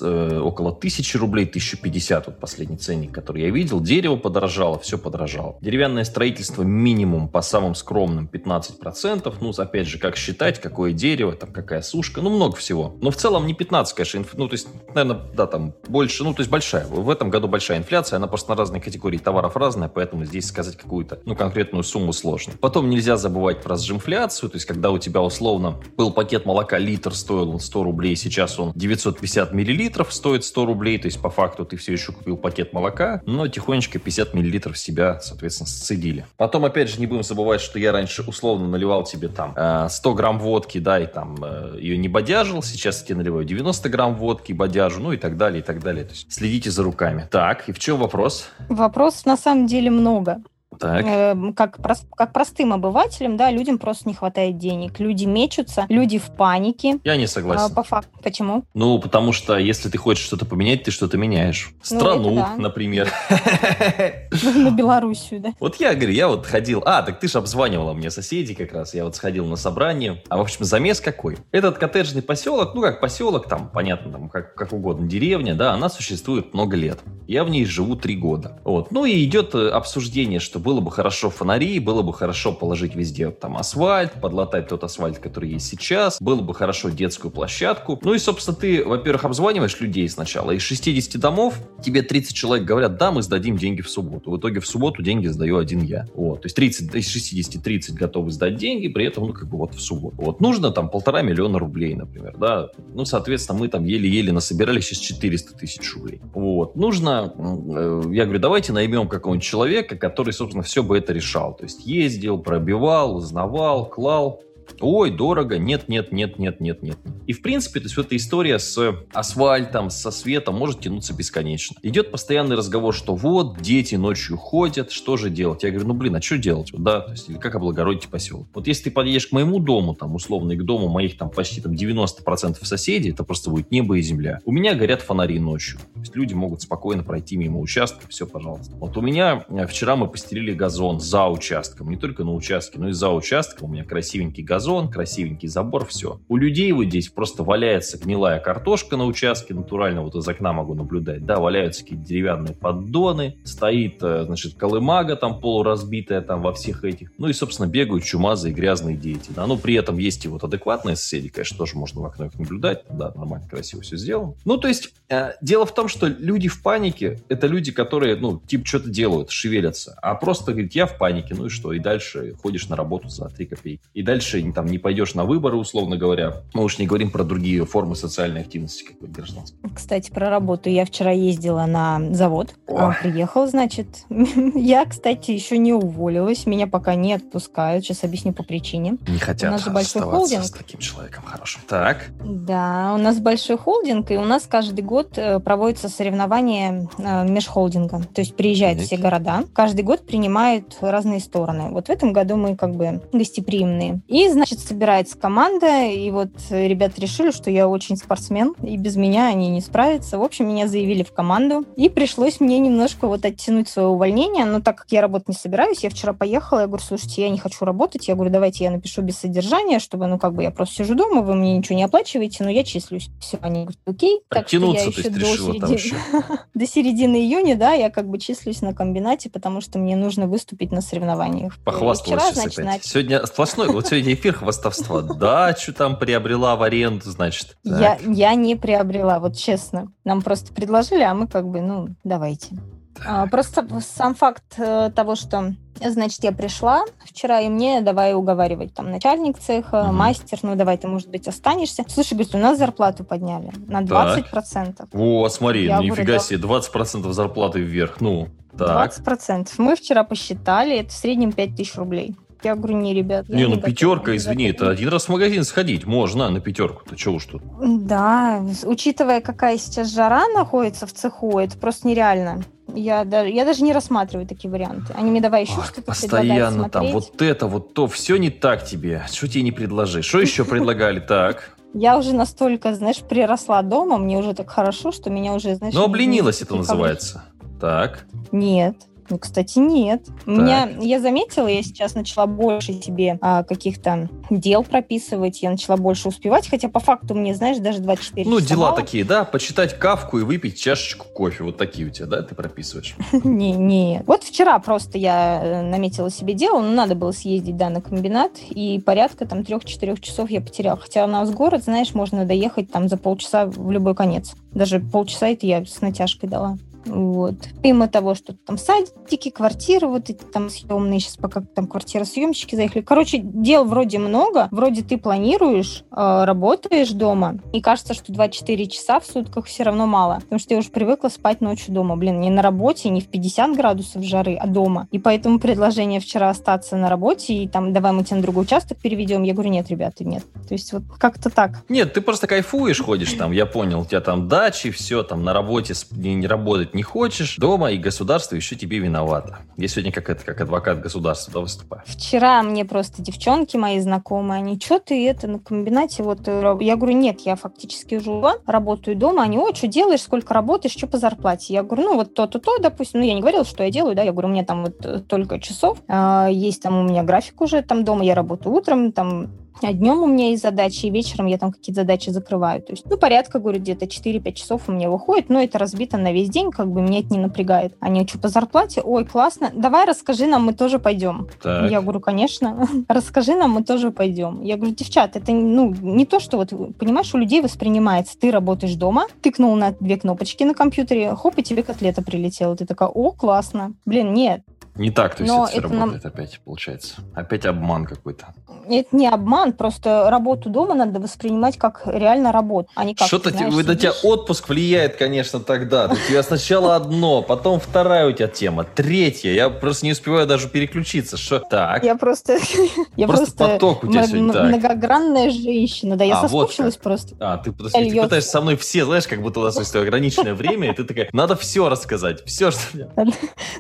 э, 0.01 0.41
около 0.41 0.71
1000 0.71 1.17
рублей, 1.19 1.47
1050, 1.47 2.27
вот 2.27 2.41
последний 2.41 2.77
ценник, 2.77 3.13
который 3.13 3.43
я 3.43 3.51
видел, 3.51 3.81
дерево 3.81 4.17
подорожало, 4.17 4.81
все 4.81 4.99
подорожало. 4.99 5.59
Деревянное 5.61 6.03
строительство 6.03 6.24
строительство 6.25 6.63
минимум 6.63 7.29
по 7.29 7.43
самым 7.43 7.75
скромным 7.75 8.31
15%. 8.33 9.35
Ну, 9.43 9.51
опять 9.59 9.87
же, 9.87 9.99
как 9.99 10.17
считать, 10.17 10.59
какое 10.59 10.95
дерево, 10.95 11.33
там, 11.33 11.53
какая 11.53 11.83
сушка, 11.83 12.23
ну, 12.23 12.31
много 12.31 12.57
всего. 12.57 12.97
Но 13.03 13.11
в 13.11 13.17
целом 13.17 13.47
не 13.47 13.53
15, 13.53 13.95
конечно, 13.95 14.19
инф... 14.19 14.33
ну, 14.33 14.49
то 14.49 14.55
есть, 14.55 14.69
наверное, 14.95 15.21
да, 15.37 15.47
там 15.47 15.75
больше, 15.87 16.25
ну, 16.25 16.33
то 16.33 16.41
есть 16.41 16.51
большая. 16.51 16.87
В 16.87 17.11
этом 17.11 17.29
году 17.29 17.47
большая 17.47 17.77
инфляция, 17.77 18.17
она 18.17 18.27
просто 18.27 18.49
на 18.49 18.57
разные 18.57 18.81
категории 18.81 19.19
товаров 19.19 19.55
разная, 19.55 19.91
поэтому 19.91 20.25
здесь 20.25 20.47
сказать 20.47 20.79
какую-то, 20.79 21.21
ну, 21.27 21.37
конкретную 21.37 21.85
сумму 21.85 22.15
сложно. 22.15 22.55
Потом 22.59 22.89
нельзя 22.89 23.19
забывать 23.19 23.63
про 23.63 23.77
сжимфляцию, 23.77 24.49
то 24.49 24.57
есть, 24.57 24.65
когда 24.65 24.93
у 24.93 24.99
тебя 24.99 25.21
условно 25.21 25.79
был 25.99 26.11
пакет 26.11 26.47
молока, 26.47 26.79
литр 26.79 27.15
стоил 27.15 27.51
он 27.51 27.61
100 27.61 27.85
рублей, 27.85 28.17
сейчас 28.17 28.59
он 28.59 28.73
950 28.75 29.53
миллилитров 29.53 30.11
стоит 30.11 30.43
100 30.43 30.65
рублей, 30.65 30.97
то 30.97 31.07
есть, 31.07 31.21
по 31.21 31.29
факту 31.29 31.67
ты 31.67 31.77
все 31.77 31.93
еще 31.93 32.13
купил 32.13 32.39
пакет 32.39 32.73
молока, 32.73 33.21
но 33.27 33.47
тихонечко 33.47 33.99
50 33.99 34.33
миллилитров 34.33 34.79
себя, 34.79 35.21
соответственно, 35.21 35.69
сцедили 35.69 36.14
пили. 36.15 36.27
Потом, 36.37 36.65
опять 36.65 36.89
же, 36.89 37.01
не 37.01 37.07
будем 37.07 37.23
забывать, 37.23 37.61
что 37.61 37.79
я 37.79 37.93
раньше 37.93 38.23
условно 38.23 38.69
наливал 38.69 39.05
тебе 39.05 39.29
там 39.29 39.53
100 39.89 40.11
э, 40.11 40.15
грамм 40.15 40.39
водки, 40.39 40.79
да, 40.79 40.99
и 40.99 41.07
там 41.07 41.37
э, 41.43 41.77
ее 41.81 41.97
не 41.97 42.09
бодяжил. 42.09 42.63
Сейчас 42.63 43.01
я 43.01 43.09
тебе 43.09 43.19
наливаю 43.19 43.45
90 43.45 43.89
грамм 43.89 44.15
водки, 44.17 44.53
бодяжу, 44.53 45.01
ну 45.01 45.13
и 45.13 45.17
так 45.17 45.37
далее, 45.37 45.61
и 45.61 45.63
так 45.63 45.83
далее. 45.83 46.05
То 46.05 46.13
есть 46.13 46.33
следите 46.33 46.71
за 46.71 46.83
руками. 46.83 47.29
Так, 47.31 47.69
и 47.69 47.73
в 47.73 47.79
чем 47.79 47.99
вопрос? 47.99 48.49
Вопрос 48.69 49.25
на 49.25 49.37
самом 49.37 49.67
деле 49.67 49.91
много. 49.91 50.39
Так. 50.79 51.05
Э, 51.07 51.35
как, 51.55 51.79
как 51.81 52.33
простым 52.33 52.73
обывателям, 52.73 53.37
да, 53.37 53.51
людям 53.51 53.79
просто 53.79 54.09
не 54.09 54.15
хватает 54.15 54.59
денег. 54.59 55.01
Люди 55.01 55.25
мечутся, 55.25 55.87
люди 55.89 56.19
в 56.19 56.31
панике. 56.31 56.99
Я 57.05 57.17
не 57.17 57.27
согласен. 57.27 57.73
А, 57.73 57.75
по 57.75 57.83
факту. 57.83 58.19
Почему? 58.23 58.65
Ну, 58.75 58.99
потому 58.99 59.33
что 59.33 59.59
если 59.59 59.89
ты 59.89 59.99
хочешь 59.99 60.25
что-то 60.25 60.45
поменять, 60.47 60.85
ты 60.85 60.91
что-то 60.91 61.17
меняешь. 61.17 61.71
Ну, 61.91 61.97
Страну, 61.99 62.31
ну, 62.31 62.37
да. 62.37 62.55
например. 62.57 63.11
На 64.55 64.71
Белоруссию, 64.71 65.41
да. 65.41 65.53
Вот 65.61 65.77
я 65.77 65.95
говорю, 65.95 66.13
я 66.13 66.29
вот 66.29 66.47
ходил... 66.47 66.83
А, 66.85 67.03
так 67.03 67.21
ты 67.21 67.29
же 67.29 67.39
обзванивала 67.39 67.93
мне 67.93 68.11
соседей 68.11 68.55
как 68.55 68.73
раз. 68.73 68.95
Я 68.95 69.05
вот 69.05 69.17
сходил 69.17 69.47
на 69.47 69.57
собрание. 69.57 70.23
А, 70.29 70.37
в 70.37 70.41
общем, 70.41 70.65
замес 70.65 71.01
какой? 71.01 71.39
Этот 71.53 71.79
коттеджный 71.79 72.23
поселок, 72.23 72.75
ну, 72.75 72.83
как 72.83 73.01
поселок, 73.01 73.49
там, 73.49 73.71
понятно, 73.71 74.13
там, 74.13 74.29
как, 74.29 74.55
как 74.55 74.73
угодно, 74.73 75.07
деревня, 75.07 75.55
да, 75.55 75.73
она 75.73 75.89
существует 75.89 76.55
много 76.55 76.77
лет. 76.77 77.01
Я 77.27 77.45
в 77.45 77.51
ней 77.51 77.65
живу 77.65 77.97
три 77.97 78.17
года. 78.17 78.61
Вот. 78.65 78.91
Ну, 78.91 79.05
и 79.05 79.25
идет 79.25 79.55
э, 79.55 79.69
обсуждение, 79.69 80.41
что, 80.41 80.59
было 80.65 80.81
бы 80.81 80.91
хорошо 80.91 81.31
фонари, 81.31 81.79
было 81.79 82.03
бы 82.03 82.13
хорошо 82.15 82.53
положить 82.53 82.95
везде 82.97 83.31
там 83.31 83.57
асфальт, 83.57 84.13
подлатать 84.15 84.69
тот 84.69 84.83
асфальт, 84.83 85.19
который 85.19 85.51
есть 85.51 85.67
сейчас, 85.67 86.21
было 86.21 86.41
бы 86.41 86.55
хорошо 86.55 86.89
детскую 86.89 87.31
площадку. 87.31 88.01
Ну 88.03 88.15
и, 88.15 88.19
собственно, 88.19 88.57
ты, 88.57 88.83
во-первых, 88.83 89.27
обзваниваешь 89.27 89.79
людей 89.81 90.09
сначала. 90.09 90.53
Из 90.53 90.63
60 90.63 91.21
домов 91.21 91.55
тебе 91.85 92.03
30 92.03 92.35
человек 92.35 92.67
говорят, 92.67 92.97
да, 92.97 93.13
мы 93.13 93.23
сдадим 93.23 93.57
деньги 93.59 93.83
в 93.83 93.91
субботу. 93.91 94.31
В 94.31 94.39
итоге 94.39 94.61
в 94.61 94.67
субботу 94.67 95.03
деньги 95.03 95.27
сдаю 95.27 95.59
один 95.59 95.83
я. 95.83 96.07
Вот. 96.15 96.43
То 96.43 96.47
есть 96.47 96.57
30, 96.57 96.95
из 96.95 97.09
60 97.09 97.63
30 97.63 97.95
готовы 97.95 98.31
сдать 98.31 98.57
деньги, 98.57 98.89
при 98.89 99.05
этом, 99.07 99.27
ну, 99.27 99.33
как 99.35 99.49
бы 99.49 99.59
вот 99.59 99.75
в 99.75 99.81
субботу. 99.81 100.17
Вот. 100.17 100.41
Нужно 100.41 100.71
там 100.71 100.89
полтора 100.89 101.21
миллиона 101.23 101.59
рублей, 101.59 101.95
например, 101.95 102.37
да. 102.39 102.71
Ну, 102.95 103.05
соответственно, 103.05 103.59
мы 103.59 103.69
там 103.69 103.85
еле-еле 103.85 104.33
насобирали 104.33 104.81
сейчас 104.81 104.99
400 104.99 105.55
тысяч 105.59 105.95
рублей. 105.95 106.21
Вот. 106.33 106.75
Нужно, 106.75 107.33
э, 107.37 108.03
я 108.13 108.25
говорю, 108.25 108.41
давайте 108.41 108.73
наймем 108.73 109.09
какого-нибудь 109.09 109.45
человека, 109.45 109.97
который, 109.97 110.33
собственно, 110.33 110.54
все 110.63 110.83
бы 110.83 110.99
это 110.99 111.13
решал. 111.13 111.55
То 111.55 111.65
есть 111.65 111.87
ездил, 111.87 112.39
пробивал, 112.39 113.17
узнавал, 113.17 113.89
клал. 113.89 114.43
Ой, 114.81 115.11
дорого, 115.11 115.59
нет, 115.59 115.89
нет, 115.89 116.13
нет, 116.13 116.39
нет, 116.39 116.61
нет, 116.61 116.83
нет. 116.83 116.99
И 117.27 117.33
в 117.33 117.43
принципе, 117.43 117.81
то 117.81 117.85
есть 117.85 117.97
вот 117.97 118.07
эта 118.07 118.17
история 118.17 118.59
с 118.59 118.97
асфальтом, 119.13 119.91
со 119.91 120.11
светом 120.11 120.57
может 120.57 120.81
тянуться 120.81 121.15
бесконечно. 121.15 121.77
Идет 121.83 122.11
постоянный 122.11 122.57
разговор, 122.57 122.95
что 122.95 123.15
вот, 123.15 123.61
дети 123.61 123.95
ночью 123.95 124.37
ходят, 124.37 124.91
что 124.91 125.17
же 125.17 125.31
делать? 125.31 125.63
Я 125.63 125.71
говорю, 125.71 125.89
ну 125.89 125.95
блин, 125.95 126.17
а 126.17 126.21
что 126.21 126.39
делать? 126.39 126.71
Да, 126.73 127.01
то 127.01 127.13
есть, 127.13 127.29
или 127.29 127.39
как 127.39 127.55
облагородить 127.55 128.09
поселок? 128.09 128.47
Вот 128.55 128.67
если 128.67 128.85
ты 128.85 128.91
подъедешь 128.91 129.29
к 129.29 129.33
моему 129.33 129.59
дому, 129.59 129.95
там, 129.95 130.15
условно, 130.15 130.53
и 130.53 130.57
к 130.57 130.63
дому 130.63 130.89
моих 130.89 131.17
там 131.17 131.31
почти 131.31 131.61
там 131.61 131.73
90% 131.73 132.65
соседей, 132.65 133.11
это 133.11 133.25
просто 133.25 133.51
будет 133.51 133.71
небо 133.71 133.97
и 133.97 134.03
земля. 134.03 134.41
У 134.45 134.53
меня 134.53 134.75
горят 134.75 135.03
фонари 135.03 135.39
ночью. 135.39 135.79
То 135.95 136.01
есть 136.01 136.17
люди 136.17 136.35
могут 136.35 136.63
спокойно 136.63 137.03
пройти 137.03 137.37
мимо 137.37 137.61
участка, 137.61 138.07
все, 138.09 138.27
пожалуйста. 138.27 138.75
Вот 138.77 138.97
у 138.97 139.01
меня 139.01 139.45
э, 139.49 139.67
вчера 139.67 139.97
мы 139.97 140.09
постелили 140.09 140.53
газон 140.53 141.01
за 141.01 141.27
участком, 141.27 141.91
не 141.91 141.97
только 141.97 142.25
на 142.25 142.35
участке, 142.35 142.79
но 142.79 142.89
и 142.89 142.93
за 142.93 143.11
участком. 143.11 143.69
У 143.69 143.73
меня 143.73 143.85
красивенький 143.85 144.43
газон 144.43 144.64
газон, 144.65 144.89
красивенький 144.89 145.49
забор, 145.49 145.85
все. 145.85 146.21
У 146.29 146.39
людей 146.39 146.73
вот 146.73 146.87
здесь 146.87 147.09
просто 147.09 147.43
валяется 147.43 147.99
гнилая 147.99 148.41
картошка 148.41 148.97
на 148.97 149.05
участке, 149.05 149.53
натурально 149.53 150.03
вот 150.03 150.15
из 150.15 150.27
окна 150.27 150.55
могу 150.55 150.75
наблюдать, 150.75 151.27
да, 151.27 151.39
валяются 151.39 151.83
какие-то 151.83 152.05
деревянные 152.05 152.55
поддоны, 152.55 153.37
стоит, 153.45 154.03
э, 154.03 154.25
значит, 154.25 154.55
колымага 154.55 155.17
там 155.17 155.39
полуразбитая 155.39 156.23
там 156.23 156.41
во 156.41 156.55
всех 156.55 156.85
этих, 156.85 157.13
ну 157.19 157.29
и, 157.29 157.35
собственно, 157.35 157.67
бегают 157.67 158.05
чумазые 158.05 158.55
грязные 158.55 158.97
дети, 158.97 159.31
да, 159.37 159.47
ну 159.47 159.59
при 159.59 159.75
этом 159.75 159.99
есть 159.99 160.25
и 160.25 160.29
вот 160.29 160.43
адекватные 160.43 160.97
соседи, 160.97 161.29
конечно, 161.29 161.59
тоже 161.59 161.77
можно 161.77 162.01
в 162.01 162.07
окно 162.07 162.27
их 162.27 162.39
наблюдать, 162.39 162.85
да, 162.89 163.13
нормально, 163.15 163.47
красиво 163.47 163.83
все 163.83 163.99
сделано. 163.99 164.35
Ну, 164.47 164.57
то 164.57 164.69
есть, 164.69 164.95
э, 165.11 165.33
дело 165.43 165.67
в 165.67 165.75
том, 165.75 165.89
что 165.89 166.07
люди 166.07 166.49
в 166.49 166.63
панике, 166.63 167.21
это 167.29 167.47
люди, 167.47 167.71
которые, 167.71 168.17
ну, 168.17 168.41
типа, 168.47 168.65
что-то 168.65 168.89
делают, 168.89 169.31
шевелятся, 169.31 169.99
а 170.01 170.15
просто, 170.15 170.53
говорит, 170.53 170.75
я 170.75 170.87
в 170.87 170.97
панике, 170.97 171.35
ну 171.35 171.47
и 171.47 171.49
что, 171.51 171.75
и 171.75 171.79
дальше 171.79 172.35
ходишь 172.43 172.69
на 172.69 172.77
работу 172.77 173.11
за 173.11 173.29
3 173.29 173.45
копейки. 173.45 173.83
И 173.93 174.03
дальше 174.03 174.41
там 174.55 174.67
не 174.67 174.79
пойдешь 174.79 175.15
на 175.15 175.25
выборы, 175.25 175.57
условно 175.57 175.97
говоря. 175.97 176.43
Мы 176.55 176.65
уж 176.65 176.79
не 176.79 176.87
говорим 176.87 177.11
про 177.11 177.25
другие 177.25 177.65
формы 177.67 177.97
социальной 177.97 178.43
активности, 178.43 178.85
как 178.85 179.11
гражданской. 179.11 179.59
Кстати, 179.75 180.11
про 180.11 180.31
работу. 180.31 180.71
Я 180.71 180.85
вчера 180.85 181.11
ездила 181.11 181.67
на 181.67 182.01
завод, 182.15 182.55
О. 182.67 182.93
приехал, 183.03 183.47
значит. 183.47 183.87
я, 184.55 184.85
кстати, 184.85 185.33
еще 185.33 185.59
не 185.59 185.73
уволилась, 185.73 186.47
меня 186.47 186.67
пока 186.67 186.95
не 186.95 187.15
отпускают. 187.15 187.85
Сейчас 187.85 188.05
объясню 188.05 188.33
по 188.33 188.43
причине. 188.43 188.97
Не 189.09 189.19
хотят 189.19 189.51
у 189.51 189.53
нас 189.53 189.65
же 189.65 189.71
большой 189.71 190.03
холдинг. 190.03 190.45
с 190.45 190.51
таким 190.51 190.81
человеком 190.81 191.25
хорошим. 191.25 191.63
Так. 191.69 192.07
Да, 192.25 192.93
у 192.95 192.99
нас 192.99 193.19
большой 193.19 193.59
холдинг, 193.59 194.11
и 194.11 194.17
у 194.17 194.25
нас 194.25 194.47
каждый 194.47 194.83
год 194.83 195.19
э, 195.19 195.41
проводятся 195.41 195.89
соревнования 195.89 196.89
э, 196.99 197.29
межхолдинга. 197.29 198.03
То 198.15 198.21
есть 198.21 198.37
приезжают 198.37 198.79
Нет. 198.79 198.87
все 198.87 198.97
города, 198.97 199.45
каждый 199.53 199.83
год 199.83 200.07
принимают 200.07 200.77
разные 200.81 201.21
стороны. 201.21 201.71
Вот 201.71 201.87
в 201.87 201.91
этом 201.91 202.13
году 202.13 202.37
мы 202.37 202.57
как 202.57 202.75
бы 202.75 203.03
гостеприимные. 203.13 204.01
И, 204.07 204.29
значит, 204.29 204.44
собирается 204.47 205.17
команда, 205.17 205.85
и 205.85 206.11
вот 206.11 206.31
ребята 206.51 207.01
решили, 207.01 207.31
что 207.31 207.51
я 207.51 207.69
очень 207.69 207.97
спортсмен, 207.97 208.55
и 208.63 208.77
без 208.77 208.97
меня 208.97 209.27
они 209.29 209.49
не 209.49 209.61
справятся. 209.61 210.19
В 210.19 210.23
общем, 210.23 210.49
меня 210.49 210.69
заявили 210.69 211.03
в 211.03 211.13
команду, 211.13 211.65
и 211.77 211.89
пришлось 211.89 212.41
мне 212.41 212.59
немножко 212.59 213.07
вот 213.07 213.25
оттянуть 213.25 213.69
свое 213.69 213.89
увольнение, 213.89 214.45
но 214.45 214.61
так 214.61 214.77
как 214.77 214.93
я 214.93 215.01
работать 215.01 215.29
не 215.29 215.35
собираюсь, 215.35 215.83
я 215.83 215.91
вчера 215.91 216.13
поехала, 216.13 216.61
я 216.61 216.67
говорю, 216.67 216.85
слушайте, 216.85 217.23
я 217.23 217.31
не 217.31 217.39
хочу 217.39 217.65
работать, 217.65 218.09
я 218.09 218.15
говорю, 218.15 218.31
давайте 218.31 218.65
я 218.65 218.71
напишу 218.71 219.03
без 219.03 219.19
содержания, 219.19 219.79
чтобы, 219.79 220.07
ну, 220.07 220.19
как 220.19 220.35
бы 220.35 220.43
я 220.43 220.51
просто 220.51 220.77
сижу 220.77 220.95
дома, 220.95 221.23
вы 221.23 221.35
мне 221.35 221.57
ничего 221.57 221.77
не 221.77 221.85
оплачиваете, 221.85 222.45
но 222.45 222.51
я 222.51 222.65
числюсь. 222.65 223.09
Все, 223.21 223.39
они 223.41 223.63
говорят, 223.63 223.79
окей. 223.87 224.21
Так 224.29 224.49
что 224.49 224.59
я 224.59 224.83
еще 224.83 225.11
до 225.11 225.27
середины... 225.27 225.99
до 226.55 226.67
середины 226.67 227.17
июня, 227.17 227.57
да, 227.57 227.73
я 227.73 227.91
как 227.91 228.09
бы 228.09 228.19
числюсь 228.19 228.61
на 228.63 228.75
комбинате, 228.75 229.31
потому 229.31 229.61
что 229.61 229.79
мне 229.79 229.97
нужно 229.97 230.27
выступить 230.27 230.73
на 230.73 230.81
соревнованиях. 230.81 231.59
Похвасталась 231.65 232.23
вчера, 232.23 232.33
значит, 232.33 232.59
опять. 232.59 232.85
Сегодня 232.85 233.25
сплошной, 233.27 233.69
вот 233.69 233.87
сегодня 233.87 234.15
эфир 234.15 234.34
хвастовства. 234.35 235.03
Дачу 235.03 235.73
там 235.73 235.97
приобрела 235.97 236.57
в 236.57 236.63
аренду, 236.63 237.11
значит. 237.11 237.57
Я, 237.65 237.99
я 238.07 238.35
не 238.35 238.57
приобрела, 238.57 239.19
вот 239.19 239.37
честно. 239.37 239.93
Нам 240.05 240.23
просто 240.23 240.53
предложили, 240.53 241.03
а 241.03 241.15
мы 241.15 241.27
как 241.27 241.47
бы, 241.47 241.61
ну, 241.61 241.89
давайте. 242.05 242.57
А, 243.05 243.27
просто 243.27 243.67
сам 243.81 244.15
факт 244.15 244.45
э, 244.57 244.91
того, 244.95 245.15
что, 245.17 245.55
значит, 245.85 246.23
я 246.23 246.33
пришла 246.33 246.85
вчера, 247.05 247.41
и 247.41 247.49
мне 247.49 247.81
давай 247.81 248.15
уговаривать, 248.15 248.75
там, 248.75 248.91
начальник 248.91 249.39
цеха, 249.39 249.85
угу. 249.85 249.93
мастер, 249.93 250.39
ну, 250.43 250.55
давай 250.55 250.79
ты, 250.79 250.87
может 250.87 251.09
быть, 251.09 251.27
останешься. 251.27 251.85
Слушай, 251.89 252.15
говорит, 252.15 252.35
у 252.35 252.39
нас 252.39 252.59
зарплату 252.59 253.05
подняли 253.05 253.51
на 253.67 253.83
20%. 253.83 254.75
Так. 254.75 254.89
Вот, 254.93 255.33
смотри, 255.33 255.65
я 255.65 255.79
нифига 255.79 256.05
говорю, 256.05 256.21
себе, 256.21 256.49
20% 256.49 257.13
зарплаты 257.13 257.61
вверх, 257.61 258.01
ну, 258.01 258.29
так. 258.57 258.97
20%. 258.97 259.49
Мы 259.59 259.77
вчера 259.77 260.05
посчитали, 260.05 260.79
это 260.79 260.91
в 260.91 260.93
среднем 260.93 261.33
5 261.33 261.57
тысяч 261.57 261.75
рублей. 261.77 262.17
Я 262.45 262.55
говорю, 262.55 262.77
не, 262.77 262.95
ребят. 262.95 263.29
Не, 263.29 263.49
ну 263.49 263.57
не 263.57 263.61
пятерка, 263.61 264.15
извини, 264.15 264.51
это 264.51 264.69
один 264.69 264.89
раз 264.89 265.07
в 265.07 265.09
магазин 265.09 265.45
сходить 265.45 265.87
можно 265.87 266.29
на 266.29 266.41
пятерку. 266.41 266.83
Ты 266.89 266.97
чего 266.97 267.17
уж 267.17 267.25
тут? 267.25 267.43
Да, 267.61 268.45
учитывая, 268.65 269.21
какая 269.21 269.57
сейчас 269.59 269.93
жара 269.93 270.29
находится 270.29 270.87
в 270.87 270.93
цеху, 270.93 271.39
это 271.39 271.57
просто 271.57 271.89
нереально. 271.89 272.45
Я 272.75 273.05
даже, 273.05 273.31
я 273.31 273.45
даже 273.45 273.63
не 273.63 273.73
рассматриваю 273.73 274.27
такие 274.27 274.51
варианты. 274.51 274.93
Они 274.95 275.11
мне 275.11 275.21
давай 275.21 275.43
еще 275.43 275.63
что-то 275.63 275.83
Постоянно 275.83 276.69
там, 276.69 276.89
вот 276.89 277.21
это, 277.23 277.47
вот 277.47 277.75
то, 277.75 277.87
все 277.87 278.17
не 278.17 278.31
так 278.31 278.65
тебе. 278.65 279.05
Что 279.11 279.29
тебе 279.29 279.43
не 279.43 279.53
предложи? 279.53 280.03
Что 280.03 280.21
еще 280.21 280.45
предлагали? 280.45 281.03
Так. 281.15 281.57
Я 281.75 281.99
уже 281.99 282.13
настолько, 282.15 282.75
знаешь, 282.75 283.01
приросла 283.01 283.63
дома, 283.63 283.99
мне 283.99 284.17
уже 284.17 284.33
так 284.33 284.49
хорошо, 284.49 284.93
что 284.93 285.11
меня 285.11 285.33
уже, 285.35 285.57
знаешь... 285.57 285.75
Ну, 285.75 285.85
обленилась 285.85 286.41
это 286.41 286.55
называется. 286.55 287.25
Так. 287.61 288.07
Нет. 288.31 288.77
Ну, 289.11 289.19
кстати, 289.19 289.59
нет. 289.59 290.05
Так. 290.05 290.27
У 290.27 290.31
меня, 290.31 290.69
я 290.81 291.01
заметила, 291.01 291.47
я 291.47 291.63
сейчас 291.63 291.95
начала 291.95 292.27
больше 292.27 292.73
себе 292.75 293.19
а, 293.21 293.43
каких-то 293.45 294.09
дел 294.31 294.65
прописывать, 294.65 295.43
я 295.43 295.51
начала 295.51 295.77
больше 295.77 296.09
успевать, 296.09 296.49
хотя 296.49 296.69
по 296.69 296.81
факту 296.81 297.15
мне, 297.15 297.35
знаешь, 297.35 297.59
даже 297.59 297.81
24 297.81 298.29
Ну, 298.29 298.41
часа 298.41 298.49
дела 298.49 298.67
мало. 298.71 298.77
такие, 298.77 299.05
да? 299.05 299.25
Почитать 299.25 299.79
кавку 299.79 300.19
и 300.19 300.23
выпить 300.23 300.59
чашечку 300.61 301.07
кофе. 301.09 301.45
Вот 301.45 301.57
такие 301.57 301.87
у 301.89 301.91
тебя, 301.91 302.07
да, 302.07 302.23
ты 302.23 302.35
прописываешь? 302.35 302.97
Не, 303.25 303.53
не. 303.53 304.03
Вот 304.07 304.25
вчера 304.25 304.59
просто 304.59 304.99
я 304.99 305.41
э, 305.43 305.63
наметила 305.63 306.11
себе 306.11 306.35
дело, 306.35 306.61
но 306.61 306.71
надо 306.71 306.95
было 306.95 307.13
съездить, 307.13 307.57
да, 307.57 307.69
на 307.71 307.81
комбинат, 307.81 308.33
и 308.51 308.81
порядка 308.85 309.27
там 309.27 309.45
трех-четырех 309.45 310.01
часов 310.01 310.31
я 310.31 310.41
потеряла. 310.41 310.79
Хотя 310.79 311.05
у 311.05 311.09
нас 311.09 311.31
город, 311.31 311.65
знаешь, 311.65 311.95
можно 311.95 312.25
доехать 312.25 312.71
там 312.71 312.89
за 312.89 312.97
полчаса 312.97 313.47
в 313.47 313.71
любой 313.71 313.95
конец. 313.95 314.35
Даже 314.53 314.81
полчаса 314.81 315.29
это 315.29 315.47
я 315.47 315.65
с 315.65 315.81
натяжкой 315.81 316.29
дала. 316.29 316.59
Вот. 316.87 317.35
Помимо 317.63 317.89
того, 317.89 318.15
что 318.15 318.35
там 318.35 318.59
садики, 318.59 319.31
квартиры, 319.31 319.87
вот 319.87 320.11
эти 320.11 320.23
там 320.23 320.51
съемные, 320.51 321.01
сейчас 321.01 321.17
пока 321.17 321.41
там 321.41 321.67
квартиросъемщики 321.67 322.55
заехали. 322.55 322.83
Короче, 322.83 323.19
дел 323.19 323.65
вроде 323.65 323.99
много, 323.99 324.49
вроде 324.51 324.83
ты 324.83 324.99
планируешь, 324.99 325.85
э, 325.91 326.25
работаешь 326.25 326.91
дома, 326.91 327.39
и 327.53 327.61
кажется, 327.61 327.95
что 327.95 328.13
24 328.13 328.67
часа 328.67 329.01
в 329.01 329.07
сутках 329.07 329.47
все 329.47 329.63
равно 329.63 329.87
мало, 329.87 330.17
потому 330.17 330.39
что 330.39 330.55
я 330.55 330.61
уже 330.61 330.71
привыкла 330.71 331.09
спать 331.09 331.41
ночью 331.41 331.73
дома. 331.73 331.97
Блин, 331.97 332.21
не 332.21 332.31
на 332.31 332.43
работе, 332.43 332.89
не 332.91 333.01
в 333.01 333.09
50 333.09 333.57
градусов 333.57 334.03
жары, 334.03 334.35
а 334.35 334.47
дома. 334.47 334.89
И 334.91 334.99
поэтому 334.99 335.39
предложение 335.39 336.01
вчера 336.01 336.31
остаться 336.31 336.77
на 336.77 336.89
работе 336.89 337.35
и 337.35 337.49
там, 337.49 337.73
давай 337.73 337.93
мы 337.93 338.05
тебя 338.05 338.17
на 338.17 338.23
другой 338.23 338.45
участок 338.45 338.79
переведем, 338.79 339.23
я 339.23 339.33
говорю, 339.33 339.51
нет, 339.51 339.69
ребята, 339.69 340.05
нет. 340.05 340.25
То 340.49 340.55
есть 340.55 340.73
вот 340.73 340.83
как-то 340.99 341.31
так. 341.31 341.65
Нет, 341.69 341.93
ты 341.93 342.01
просто 342.01 342.27
кайфуешь, 342.27 342.81
ходишь 342.81 343.13
там, 343.13 343.33
я 343.33 343.47
понял, 343.47 343.81
у 343.81 343.85
тебя 343.85 344.01
там 344.01 344.29
дачи, 344.29 344.71
все, 344.71 345.03
там 345.03 345.25
на 345.25 345.33
работе 345.33 345.75
не, 345.93 346.15
не 346.15 346.27
работать 346.75 346.77
не 346.77 346.83
хочешь 346.83 347.37
дома, 347.37 347.71
и 347.71 347.79
государство 347.79 348.37
еще 348.37 348.57
тебе 348.57 348.79
виновато. 348.79 349.39
Я 349.57 349.69
сегодня 349.69 349.93
как 349.93 350.11
это, 350.11 350.25
как 350.25 350.41
адвокат 350.41 350.81
государства 350.81 351.33
да, 351.33 351.41
выступаю. 351.41 351.83
Вчера 351.87 352.43
мне 352.43 352.65
просто 352.65 353.03
девчонки 353.03 353.57
мои 353.57 353.81
знакомые, 353.81 354.39
они, 354.39 354.59
что 354.61 354.79
ты 354.79 355.09
это 355.09 355.29
на 355.29 355.39
комбинате, 355.39 356.03
вот, 356.03 356.27
э, 356.27 356.57
я 356.61 356.77
говорю, 356.77 356.97
нет, 356.97 357.21
я 357.25 357.37
фактически 357.37 357.99
жива, 357.99 358.35
работаю 358.47 358.97
дома, 358.97 359.23
они, 359.23 359.39
о, 359.39 359.55
что 359.55 359.67
делаешь, 359.67 360.03
сколько 360.03 360.35
работаешь, 360.35 360.75
что 360.77 360.87
по 360.87 360.99
зарплате? 360.99 361.55
Я 361.55 361.63
говорю, 361.63 361.85
ну, 361.85 361.95
вот 361.95 362.15
то-то, 362.15 362.39
то, 362.39 362.59
допустим, 362.59 363.01
ну, 363.01 363.07
я 363.07 363.15
не 363.15 363.21
говорила, 363.21 363.45
что 363.45 363.63
я 363.63 363.71
делаю, 363.71 363.95
да, 363.95 364.03
я 364.03 364.13
говорю, 364.13 364.29
у 364.29 364.33
меня 364.33 364.45
там 364.45 364.65
вот 364.65 364.85
э, 364.85 365.01
только 365.01 365.39
часов, 365.41 365.79
а, 365.89 366.29
есть 366.31 366.63
там 366.63 366.77
у 366.77 366.83
меня 366.83 367.03
график 367.03 367.41
уже 367.41 367.63
там 367.63 367.85
дома, 367.85 368.05
я 368.05 368.15
работаю 368.15 368.55
утром, 368.55 368.93
там 368.93 369.31
А 369.63 369.73
днем 369.73 370.03
у 370.03 370.07
меня 370.07 370.31
есть 370.31 370.43
задачи, 370.43 370.87
и 370.87 370.91
вечером 370.91 371.27
я 371.27 371.39
там 371.39 371.53
какие-то 371.53 371.83
задачи 371.83 372.11
закрываю. 372.11 372.61
То 372.63 372.73
есть, 372.73 372.85
ну, 372.89 372.97
порядка, 372.97 373.39
говорю, 373.39 373.61
где-то 373.61 373.87
4-5 373.87 374.33
часов 374.33 374.63
у 374.69 374.73
меня 374.73 374.91
выходит, 374.91 375.29
но 375.29 375.43
это 375.43 375.59
разбито 375.59 375.97
на 375.97 376.13
весь 376.13 376.29
день, 376.29 376.51
как 376.51 376.71
бы 376.71 376.83
меня 376.83 377.01
это 377.01 377.13
не 377.13 377.19
напрягает. 377.19 377.75
Они 377.81 378.07
что, 378.07 378.19
по 378.19 378.29
зарплате? 378.29 378.81
Ой, 378.83 379.05
классно. 379.05 379.51
Давай 379.55 379.87
расскажи 379.87 380.27
нам, 380.27 380.45
мы 380.45 380.53
тоже 380.53 380.79
пойдем. 380.79 381.29
Так. 381.43 381.71
Я 381.71 381.81
говорю, 381.81 382.01
конечно. 382.01 382.69
расскажи 382.89 383.35
нам, 383.35 383.53
мы 383.53 383.63
тоже 383.63 383.91
пойдем. 383.91 384.43
Я 384.43 384.57
говорю, 384.57 384.75
девчат, 384.75 385.17
это 385.17 385.33
ну, 385.33 385.75
не 385.81 386.07
то, 386.07 386.21
что 386.21 386.37
вот, 386.37 386.51
понимаешь, 386.79 387.15
у 387.15 387.19
людей 387.19 387.41
воспринимается. 387.41 388.19
Ты 388.19 388.31
работаешь 388.31 388.75
дома, 388.75 389.07
тыкнул 389.23 389.55
на 389.57 389.73
две 389.73 389.97
кнопочки 389.97 390.45
на 390.45 390.55
компьютере, 390.55 391.15
хоп, 391.15 391.39
и 391.39 391.43
тебе 391.43 391.63
котлета 391.63 392.03
прилетела. 392.03 392.57
Ты 392.57 392.67
такая, 392.67 392.89
о, 392.89 393.13
классно. 393.13 393.75
Блин, 393.87 394.13
нет, 394.13 394.43
не 394.77 394.91
так, 394.91 395.15
то 395.15 395.23
есть 395.23 395.33
Но 395.33 395.47
это 395.47 395.59
это 395.59 395.69
работает 395.69 396.05
нам... 396.05 396.13
опять, 396.13 396.41
получается. 396.45 396.97
Опять 397.15 397.47
обман 397.47 397.87
какой-то. 397.87 398.35
Это 398.69 398.97
не 398.97 399.07
обман, 399.07 399.53
просто 399.53 400.11
работу 400.11 400.51
дома 400.51 400.75
надо 400.75 400.99
воспринимать 400.99 401.59
как 401.59 401.83
реально 401.87 402.33
работу, 402.33 402.71
а 402.75 402.85
не 402.85 402.95
как, 402.95 403.07
Что-то 403.07 403.31
знаешь, 403.31 403.55
на 403.55 403.77
тебя 403.77 403.93
отпуск 404.03 404.49
влияет, 404.49 404.97
конечно, 404.97 405.39
тогда. 405.41 405.87
У 405.87 406.09
тебя 406.09 406.23
сначала 406.23 406.75
одно, 406.75 407.23
потом 407.23 407.61
вторая 407.61 408.09
у 408.09 408.13
тебя 408.13 408.27
тема, 408.27 408.65
третья. 408.65 409.31
Я 409.33 409.49
просто 409.49 409.87
не 409.87 409.93
успеваю 409.93 410.27
даже 410.27 410.49
переключиться. 410.49 411.17
Что 411.17 411.39
так? 411.39 411.85
Я 411.85 411.95
просто... 411.97 412.39
Я 412.97 413.07
просто 413.07 413.33
поток 413.37 413.85
у 413.85 413.89
тебя 413.89 414.07
сегодня 414.07 414.33
так. 414.33 414.45
Многогранная 414.45 415.31
женщина, 415.31 415.97
да, 415.97 416.05
я 416.05 416.19
а, 416.19 416.23
соскучилась 416.23 416.77
просто. 416.77 417.17
А, 417.21 417.39
ты, 417.39 417.53
ты 417.53 418.01
пытаешься 418.01 418.31
со 418.31 418.41
мной 418.41 418.57
все, 418.57 418.85
знаешь, 418.85 419.07
как 419.07 419.23
будто 419.23 419.41
у 419.41 419.43
нас 419.43 419.59
есть 419.59 419.75
ограниченное 419.75 420.35
время, 420.35 420.71
и 420.71 420.75
ты 420.75 420.85
такая, 420.85 421.09
надо 421.13 421.37
все 421.37 421.69
рассказать, 421.69 422.25
все, 422.25 422.51
что... 422.51 422.61